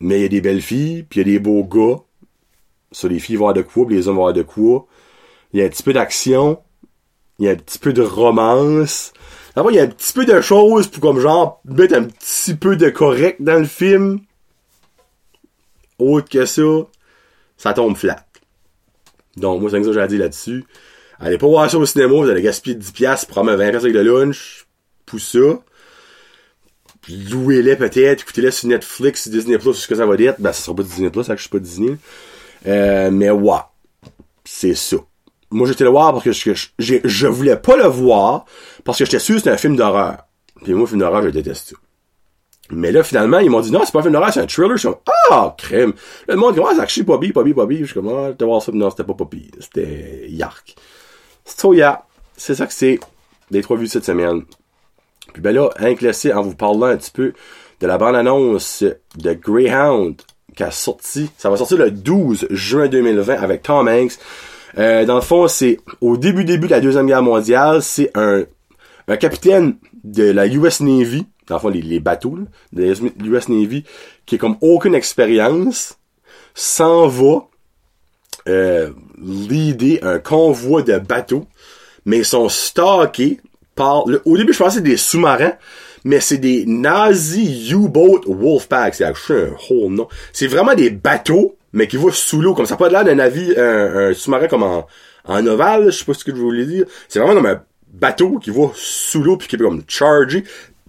Mais 0.00 0.18
il 0.18 0.22
y 0.22 0.26
a 0.26 0.28
des 0.28 0.40
belles 0.40 0.60
filles, 0.60 1.04
puis 1.04 1.20
il 1.20 1.26
y 1.26 1.30
a 1.30 1.32
des 1.32 1.38
beaux 1.38 1.64
gars. 1.64 2.02
Sur 2.92 3.08
les 3.08 3.18
filles 3.18 3.36
vont 3.36 3.52
de 3.52 3.62
quoi, 3.62 3.86
puis 3.86 3.96
les 3.96 4.08
hommes 4.08 4.16
vont 4.16 4.32
de 4.32 4.42
quoi. 4.42 4.86
Il 5.52 5.60
y 5.60 5.62
a 5.62 5.66
un 5.66 5.68
petit 5.68 5.82
peu 5.82 5.92
d'action, 5.92 6.60
il 7.38 7.46
y 7.46 7.48
a 7.48 7.52
un 7.52 7.56
petit 7.56 7.78
peu 7.78 7.92
de 7.92 8.02
romance. 8.02 9.12
Après, 9.56 9.72
il 9.72 9.76
y 9.76 9.80
a 9.80 9.84
un 9.84 9.88
petit 9.88 10.12
peu 10.12 10.24
de 10.26 10.40
choses 10.40 10.88
pour 10.88 11.00
comme 11.00 11.20
genre 11.20 11.60
mettre 11.64 11.94
un 11.94 12.04
petit 12.04 12.54
peu 12.54 12.76
de 12.76 12.90
correct 12.90 13.40
dans 13.40 13.60
le 13.60 13.66
film. 13.66 14.20
Autre 15.98 16.28
que 16.28 16.44
ça, 16.44 16.62
ça 17.56 17.72
tombe 17.72 17.96
flat. 17.96 18.26
Donc 19.36 19.60
moi 19.60 19.70
c'est 19.70 19.80
ça 19.80 19.86
que 19.86 19.92
j'ai 19.92 20.00
à 20.00 20.06
dire 20.08 20.20
là-dessus. 20.20 20.64
Allez 21.20 21.38
pas 21.38 21.46
voir 21.46 21.70
ça 21.70 21.78
au 21.78 21.86
cinéma, 21.86 22.12
vous 22.12 22.28
allez 22.28 22.42
gaspiller 22.42 22.76
10$ 22.76 23.26
pour 23.26 23.28
prendre 23.28 23.52
20$ 23.52 23.76
avec 23.76 23.92
le 23.92 24.02
lunch, 24.02 24.66
pour 25.06 25.20
ça. 25.20 25.38
Louez-les 27.08 27.76
peut-être, 27.76 28.22
écoutez-les 28.22 28.50
sur 28.50 28.68
Netflix, 28.68 29.28
Disney 29.28 29.58
Plus, 29.58 29.74
ce 29.74 29.86
que 29.86 29.94
ça 29.94 30.06
va 30.06 30.16
dire. 30.16 30.34
Ben, 30.38 30.52
ça 30.52 30.64
sera 30.64 30.76
pas 30.76 30.82
Disney 30.82 31.10
Plus, 31.10 31.24
ça 31.24 31.34
que 31.34 31.38
je 31.38 31.42
suis 31.42 31.50
pas 31.50 31.58
Disney. 31.58 31.96
Euh, 32.66 33.10
mais 33.10 33.30
ouais. 33.30 33.58
C'est 34.44 34.74
ça. 34.74 34.96
Moi, 35.50 35.68
j'étais 35.68 35.84
le 35.84 35.90
voir 35.90 36.12
parce 36.12 36.24
que 36.24 36.32
je, 36.32 36.66
je, 36.78 36.94
je, 37.04 37.26
voulais 37.26 37.56
pas 37.56 37.76
le 37.76 37.86
voir 37.86 38.44
parce 38.84 38.98
que 38.98 39.04
j'étais 39.04 39.18
sûr 39.18 39.34
que 39.34 39.40
c'était 39.40 39.50
un 39.50 39.56
film 39.56 39.76
d'horreur. 39.76 40.18
Puis 40.62 40.72
moi, 40.72 40.86
film 40.86 41.00
d'horreur, 41.00 41.22
je 41.22 41.28
déteste 41.28 41.70
ça. 41.70 41.76
Mais 42.70 42.90
là, 42.90 43.02
finalement, 43.02 43.38
ils 43.38 43.50
m'ont 43.50 43.60
dit, 43.60 43.70
non, 43.70 43.82
c'est 43.84 43.92
pas 43.92 44.00
un 44.00 44.02
film 44.02 44.14
d'horreur, 44.14 44.32
c'est 44.32 44.40
un 44.40 44.46
thriller. 44.46 44.76
Je 44.76 44.80
suis 44.80 44.88
comme, 44.88 44.98
ah, 45.30 45.54
crème. 45.58 45.92
le 46.26 46.36
monde 46.36 46.58
ah, 46.64 46.72
c'est 46.74 46.80
actually 46.80 47.04
Poppy, 47.04 47.32
Poppy, 47.32 47.52
Poppy. 47.52 47.78
Je 47.80 47.84
suis 47.84 47.94
comme, 47.94 48.08
ah, 48.08 48.32
t'as 48.36 48.46
voir 48.46 48.62
ça. 48.62 48.72
Non, 48.72 48.90
c'était 48.90 49.04
pas 49.04 49.14
Poppy. 49.14 49.50
C'était 49.60 50.26
Yark. 50.28 50.74
So 51.44 51.74
yeah, 51.74 52.04
c'est 52.36 52.54
ça 52.54 52.66
que 52.66 52.72
c'est 52.72 52.98
les 53.50 53.62
trois 53.62 53.76
vues 53.76 53.86
de 53.86 53.90
cette 53.90 54.04
semaine. 54.04 54.42
Puis 55.32 55.42
ben 55.42 55.54
là, 55.54 55.70
un 55.78 55.94
classé 55.94 56.32
en 56.32 56.42
vous 56.42 56.54
parlant 56.54 56.86
un 56.86 56.96
petit 56.96 57.10
peu 57.10 57.32
de 57.80 57.86
la 57.86 57.98
bande-annonce 57.98 58.84
de 59.16 59.32
Greyhound 59.32 60.20
qui 60.54 60.62
a 60.62 60.70
sorti. 60.70 61.30
Ça 61.36 61.50
va 61.50 61.56
sortir 61.56 61.78
le 61.78 61.90
12 61.90 62.46
juin 62.50 62.88
2020 62.88 63.34
avec 63.34 63.62
Tom 63.62 63.88
Hanks. 63.88 64.18
Euh, 64.78 65.04
dans 65.04 65.16
le 65.16 65.20
fond, 65.20 65.48
c'est 65.48 65.78
au 66.00 66.16
début 66.16 66.44
début 66.44 66.66
de 66.66 66.72
la 66.72 66.80
Deuxième 66.80 67.06
Guerre 67.06 67.22
mondiale, 67.22 67.82
c'est 67.82 68.10
un, 68.16 68.44
un 69.08 69.16
capitaine 69.16 69.76
de 70.02 70.24
la 70.24 70.46
US 70.46 70.80
Navy, 70.80 71.26
dans 71.46 71.56
le 71.56 71.60
fond, 71.60 71.68
les, 71.68 72.00
bateaux 72.00 72.38
de 72.72 72.82
la 72.82 73.26
US 73.26 73.48
Navy, 73.48 73.84
qui 74.26 74.34
est 74.34 74.38
comme 74.38 74.56
aucune 74.60 74.94
expérience, 74.94 75.98
s'en 76.54 77.06
va 77.06 77.46
euh, 78.48 78.90
l'idée 79.22 80.00
un 80.02 80.18
convoi 80.18 80.82
de 80.82 80.98
bateaux, 80.98 81.46
mais 82.04 82.18
ils 82.18 82.24
sont 82.24 82.48
stockés 82.48 83.40
par... 83.74 84.04
au 84.24 84.36
début, 84.36 84.52
je 84.52 84.58
pensais 84.58 84.80
des 84.80 84.96
sous-marins, 84.96 85.54
mais 86.04 86.20
c'est 86.20 86.38
des 86.38 86.64
Nazi 86.66 87.70
U-Boat 87.72 88.22
Wolfpack. 88.26 88.94
C'est 88.94 89.04
un 89.04 89.12
whole 89.70 89.92
nom. 89.92 90.08
C'est 90.32 90.46
vraiment 90.46 90.74
des 90.74 90.90
bateaux, 90.90 91.56
mais 91.72 91.88
qui 91.88 91.96
vont 91.96 92.10
sous 92.12 92.40
l'eau. 92.40 92.54
Comme 92.54 92.66
ça 92.66 92.76
pas 92.76 92.88
de 92.88 92.92
l'air 92.92 93.04
d'un 93.04 93.14
navire, 93.14 93.58
un, 93.58 94.12
sous-marin 94.14 94.46
comme 94.46 94.62
en, 94.62 94.86
en 95.26 95.46
ovale, 95.46 95.86
je 95.86 95.98
sais 95.98 96.04
pas 96.04 96.14
ce 96.14 96.24
que 96.24 96.34
je 96.34 96.40
voulais 96.40 96.66
dire. 96.66 96.84
C'est 97.08 97.18
vraiment 97.18 97.34
comme 97.34 97.46
un 97.46 97.62
bateau 97.92 98.38
qui 98.38 98.50
va 98.50 98.70
sous 98.74 99.22
l'eau 99.22 99.36
puis 99.36 99.48
qui 99.48 99.56
peut 99.56 99.64
comme 99.64 99.82
charger. 99.88 100.44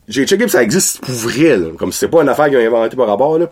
J'ai 0.08 0.28
checké 0.28 0.48
ça 0.48 0.62
existe 0.62 1.02
pour 1.02 1.16
vrai, 1.16 1.58
là. 1.58 1.70
Comme 1.78 1.92
c'est 1.92 2.08
pas 2.08 2.22
une 2.22 2.30
affaire 2.30 2.48
qu'ils 2.48 2.58
ont 2.58 2.78
inventé 2.78 2.96
par 2.96 3.08
rapport, 3.08 3.40
là. 3.40 3.50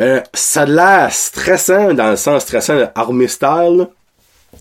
Euh, 0.00 0.20
ça 0.34 0.62
a 0.62 0.66
l'air 0.66 1.12
stressant, 1.12 1.94
dans 1.94 2.10
le 2.10 2.16
sens 2.16 2.42
stressant 2.42 2.76
de 2.76 2.86
Army. 2.94 3.26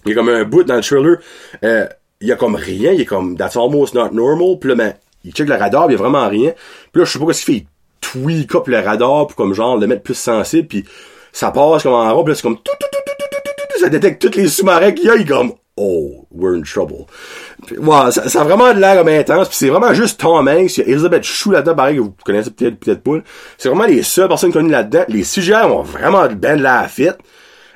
Il 0.06 0.10
y 0.10 0.12
a 0.12 0.16
comme 0.16 0.30
un 0.30 0.44
bout 0.44 0.64
dans 0.64 0.76
le 0.76 0.82
trailer. 0.82 1.18
Euh, 1.64 1.88
il 2.22 2.28
y 2.28 2.32
a 2.32 2.36
comme 2.36 2.56
rien. 2.56 2.92
Il 2.92 3.02
est 3.02 3.06
comme 3.06 3.38
That's 3.38 3.56
almost 3.56 3.94
not 3.94 4.10
normal. 4.12 4.58
Puis 4.60 4.70
là, 4.70 4.76
ben, 4.76 4.94
il 5.24 5.32
check 5.32 5.48
le 5.48 5.56
radar, 5.56 5.88
il 5.90 5.94
y 5.94 5.96
a 5.96 5.98
vraiment 5.98 6.28
rien. 6.28 6.54
Puis 6.92 7.02
là, 7.02 7.06
je 7.06 7.12
sais 7.12 7.20
pas 7.20 7.34
ce 7.34 7.46
qu'il 7.46 7.56
fait. 7.56 7.62
Il 7.62 7.68
tweak 8.02 8.56
up 8.56 8.68
le 8.68 8.80
radar 8.80 9.28
pour 9.28 9.36
comme 9.36 9.54
genre 9.54 9.78
le 9.78 9.88
mettre 9.88 10.04
plus 10.04 10.18
sensible. 10.18 10.68
Puis 10.68 10.86
ça 11.32 11.52
passe 11.52 11.84
comme 11.84 11.94
en 11.94 12.14
rond. 12.14 12.24
Puis 12.24 12.32
là, 12.32 12.36
c'est 12.36 12.44
comme 12.44 12.58
tout, 12.58 12.72
tout, 12.80 12.88
tout, 12.92 13.14
tout, 13.20 13.26
tout, 13.32 13.64
tout, 13.74 13.80
ça 13.80 13.90
détecte 13.90 14.22
tous 14.22 14.38
les 14.38 14.48
sous-marins 14.48 14.92
qu'il 14.92 15.06
y 15.06 15.10
a. 15.10 15.16
Oh, 15.82 16.28
we're 16.30 16.58
in 16.58 16.64
trouble. 16.64 17.06
Ouais, 17.72 18.12
ça, 18.12 18.28
ça, 18.28 18.42
a 18.42 18.44
vraiment 18.44 18.74
de 18.74 18.80
l'air 18.82 18.98
comme 18.98 19.08
intense. 19.08 19.48
Puis 19.48 19.58
c'est 19.58 19.70
vraiment 19.70 19.94
juste 19.94 20.20
Tom 20.20 20.46
Hanks. 20.46 20.78
Il 20.78 20.82
y 20.82 20.84
a 20.84 20.90
Elizabeth 20.90 21.24
Chou 21.24 21.52
là-dedans, 21.52 21.74
pareil, 21.74 21.96
que 21.96 22.02
vous 22.02 22.14
connaissez 22.26 22.52
peut-être 22.52 22.78
peut-être 22.78 23.02
pas. 23.02 23.20
C'est 23.58 23.70
vraiment 23.70 23.86
les 23.86 24.04
seules 24.04 24.28
personnes 24.28 24.52
connues 24.52 24.72
là-dedans. 24.72 25.06
Les 25.08 25.24
sujets 25.24 25.56
ont 25.56 25.82
vraiment 25.82 26.28
ben 26.28 26.58
de 26.58 26.64
la 26.64 26.86
fit. 26.90 27.12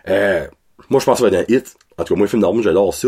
Euh, 0.10 0.46
moi, 0.90 1.00
je 1.00 1.06
pense 1.06 1.20
que 1.20 1.24
ça 1.24 1.30
va 1.30 1.38
être 1.38 1.50
un 1.50 1.56
hit. 1.56 1.76
En 1.98 2.04
tout 2.04 2.14
cas, 2.14 2.18
moi, 2.18 2.26
le 2.26 2.30
film 2.30 2.42
d'Armand, 2.42 2.62
j'adore 2.62 2.94
ça. 2.94 3.08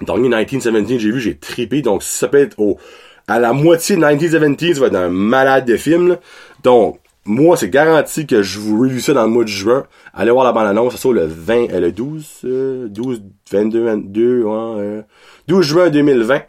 Dernier 0.00 0.28
1917, 0.28 1.00
j'ai 1.00 1.10
vu, 1.10 1.20
j'ai 1.20 1.36
trippé. 1.36 1.82
Donc, 1.82 2.04
ça 2.04 2.28
peut 2.28 2.38
être 2.38 2.56
au, 2.58 2.78
à 3.26 3.40
la 3.40 3.52
moitié 3.52 3.96
de 3.96 4.00
1917, 4.00 4.74
ça 4.74 4.80
va 4.82 4.86
être 4.86 4.94
un 4.94 5.08
malade 5.08 5.64
de 5.64 5.76
film. 5.76 6.08
Là. 6.10 6.20
Donc, 6.62 7.00
moi, 7.26 7.56
c'est 7.56 7.68
garanti 7.68 8.26
que 8.26 8.42
je 8.42 8.58
vous 8.58 8.80
review 8.80 9.00
ça 9.00 9.12
dans 9.12 9.24
le 9.24 9.30
mois 9.30 9.44
de 9.44 9.48
juin. 9.48 9.84
Allez 10.14 10.30
voir 10.30 10.44
la 10.44 10.52
bande-annonce, 10.52 10.92
ça 10.92 10.98
sort 10.98 11.12
le 11.12 11.26
20, 11.26 11.72
euh, 11.72 11.80
le 11.80 11.92
12, 11.92 12.40
12, 12.88 13.22
22, 13.50 13.84
22, 13.84 14.42
ouais, 14.42 15.04
12 15.48 15.66
juin 15.66 15.90
2020. 15.90 16.42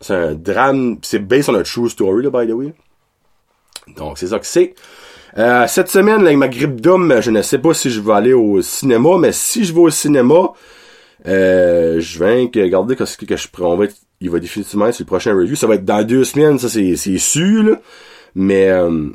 C'est 0.00 0.14
un 0.14 0.34
drame, 0.34 0.98
c'est 1.02 1.20
based 1.20 1.48
on 1.48 1.54
a 1.54 1.62
true 1.62 1.88
story, 1.88 2.24
là, 2.24 2.30
by 2.30 2.46
the 2.46 2.54
way. 2.54 2.74
Donc, 3.96 4.18
c'est 4.18 4.28
ça 4.28 4.38
que 4.38 4.46
c'est. 4.46 4.74
Euh, 5.38 5.66
cette 5.68 5.88
semaine, 5.88 6.22
avec 6.22 6.36
ma 6.36 6.48
grippe 6.48 6.80
d'homme, 6.80 7.20
je 7.20 7.30
ne 7.30 7.42
sais 7.42 7.58
pas 7.58 7.74
si 7.74 7.90
je 7.90 8.00
vais 8.00 8.12
aller 8.12 8.32
au 8.32 8.62
cinéma, 8.62 9.18
mais 9.18 9.32
si 9.32 9.64
je 9.64 9.72
vais 9.72 9.80
au 9.80 9.90
cinéma, 9.90 10.52
euh, 11.26 12.00
je 12.00 12.18
vais 12.18 12.50
regarder 12.54 12.96
ce 13.04 13.16
que 13.16 13.36
je 13.36 13.48
prends. 13.48 13.72
On 13.74 13.76
va 13.76 13.84
être, 13.84 13.96
il 14.20 14.30
va 14.30 14.38
définitivement 14.38 14.86
être 14.86 14.98
le 14.98 15.04
prochain 15.04 15.34
review. 15.34 15.54
Ça 15.54 15.66
va 15.66 15.74
être 15.74 15.84
dans 15.84 16.04
deux 16.06 16.24
semaines, 16.24 16.58
ça 16.58 16.68
c'est, 16.68 16.96
c'est 16.96 17.18
sûr, 17.18 17.62
là. 17.62 17.80
Mais, 18.34 18.70
euh, 18.70 19.08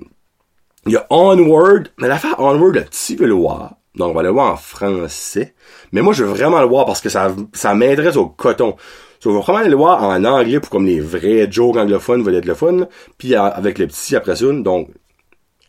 il 0.85 0.93
y 0.93 0.97
a 0.97 1.05
Onward. 1.09 1.89
Mais 1.99 2.07
l'affaire 2.07 2.39
Onward, 2.39 2.75
le 2.75 2.83
petit 2.83 3.15
veut 3.15 3.27
le 3.27 3.33
voir. 3.33 3.75
Donc, 3.95 4.11
on 4.11 4.13
va 4.13 4.23
le 4.23 4.29
voir 4.29 4.53
en 4.53 4.57
français. 4.57 5.53
Mais 5.91 6.01
moi, 6.01 6.13
je 6.13 6.23
veux 6.23 6.29
vraiment 6.29 6.61
le 6.61 6.67
voir 6.67 6.85
parce 6.85 7.01
que 7.01 7.09
ça, 7.09 7.35
ça 7.53 7.73
m'intéresse 7.73 8.15
au 8.15 8.27
coton. 8.27 8.75
So, 9.19 9.29
on 9.29 9.33
va 9.33 9.39
vraiment 9.41 9.67
le 9.67 9.75
voir 9.75 10.03
en 10.03 10.23
anglais 10.23 10.59
pour 10.59 10.69
comme 10.69 10.85
les 10.85 10.99
vrais 10.99 11.51
jokes 11.51 11.77
anglophones 11.77 12.23
veulent 12.23 12.35
être 12.35 12.45
le 12.45 12.55
fun. 12.55 12.87
Puis 13.17 13.35
avec 13.35 13.77
le 13.77 13.87
petit 13.87 14.15
après 14.15 14.35
ça. 14.35 14.45
Donc, 14.51 14.89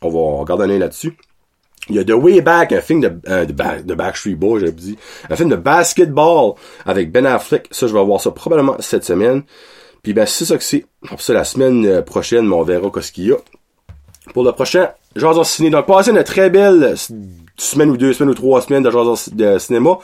on 0.00 0.08
va 0.08 0.40
regarder 0.40 0.74
un 0.74 0.78
là-dessus. 0.78 1.16
Il 1.88 1.96
y 1.96 1.98
a 1.98 2.04
The 2.04 2.12
Way 2.12 2.42
Back, 2.42 2.72
un 2.72 2.80
film 2.80 3.00
de, 3.00 3.12
euh, 3.28 3.44
de, 3.44 3.94
Backstreet 3.94 4.36
Boys, 4.36 4.60
j'avais 4.60 4.72
dit. 4.72 4.96
Un 5.28 5.34
film 5.34 5.48
de 5.48 5.56
basketball 5.56 6.52
avec 6.86 7.10
Ben 7.10 7.26
Affleck. 7.26 7.66
Ça, 7.72 7.88
je 7.88 7.92
vais 7.92 8.04
voir 8.04 8.20
ça 8.20 8.30
probablement 8.30 8.76
cette 8.78 9.04
semaine. 9.04 9.42
Puis 10.02 10.12
ben, 10.12 10.24
c'est 10.24 10.44
ça 10.44 10.56
que 10.56 10.62
c'est. 10.62 10.86
Pour 11.08 11.20
ça, 11.20 11.32
la 11.32 11.44
semaine 11.44 11.84
euh, 11.86 12.02
prochaine, 12.02 12.52
on 12.52 12.62
verra 12.62 12.88
ce 13.00 13.10
qu'il 13.10 13.26
y 13.26 13.32
a. 13.32 13.36
Pour 14.32 14.44
le 14.44 14.52
prochain 14.52 14.90
Jason 15.16 15.44
Ciné. 15.44 15.70
Donc, 15.70 15.86
passez 15.86 16.10
une 16.10 16.22
très 16.24 16.50
belle 16.50 16.94
semaine 17.56 17.90
ou 17.90 17.96
deux 17.96 18.12
semaines 18.12 18.30
ou 18.30 18.34
trois 18.34 18.62
semaines 18.62 18.82
de 18.82 18.90
Jason 18.90 19.14
de 19.32 19.58
cinéma. 19.58 19.98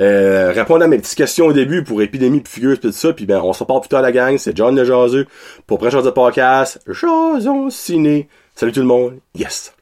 Euh, 0.00 0.52
répondre 0.52 0.84
à 0.84 0.86
mes 0.86 0.98
petites 0.98 1.16
questions 1.16 1.46
au 1.46 1.52
début 1.52 1.82
pour 1.82 2.00
épidémie 2.02 2.40
puis 2.40 2.52
figure 2.52 2.78
tout 2.78 2.92
ça 2.92 3.12
puis 3.12 3.26
ben 3.26 3.40
on 3.42 3.52
se 3.52 3.64
reparle 3.64 3.80
plus 3.80 3.88
tard 3.88 3.98
à 3.98 4.02
la 4.02 4.12
gang 4.12 4.38
c'est 4.38 4.56
John 4.56 4.76
le 4.76 4.84
Jaseux 4.84 5.26
pour 5.66 5.78
prochain 5.78 6.02
de 6.02 6.10
podcast 6.10 6.80
Jason 6.86 7.68
Ciné 7.68 8.28
salut 8.54 8.70
tout 8.70 8.78
le 8.78 8.86
monde 8.86 9.18
yes 9.34 9.72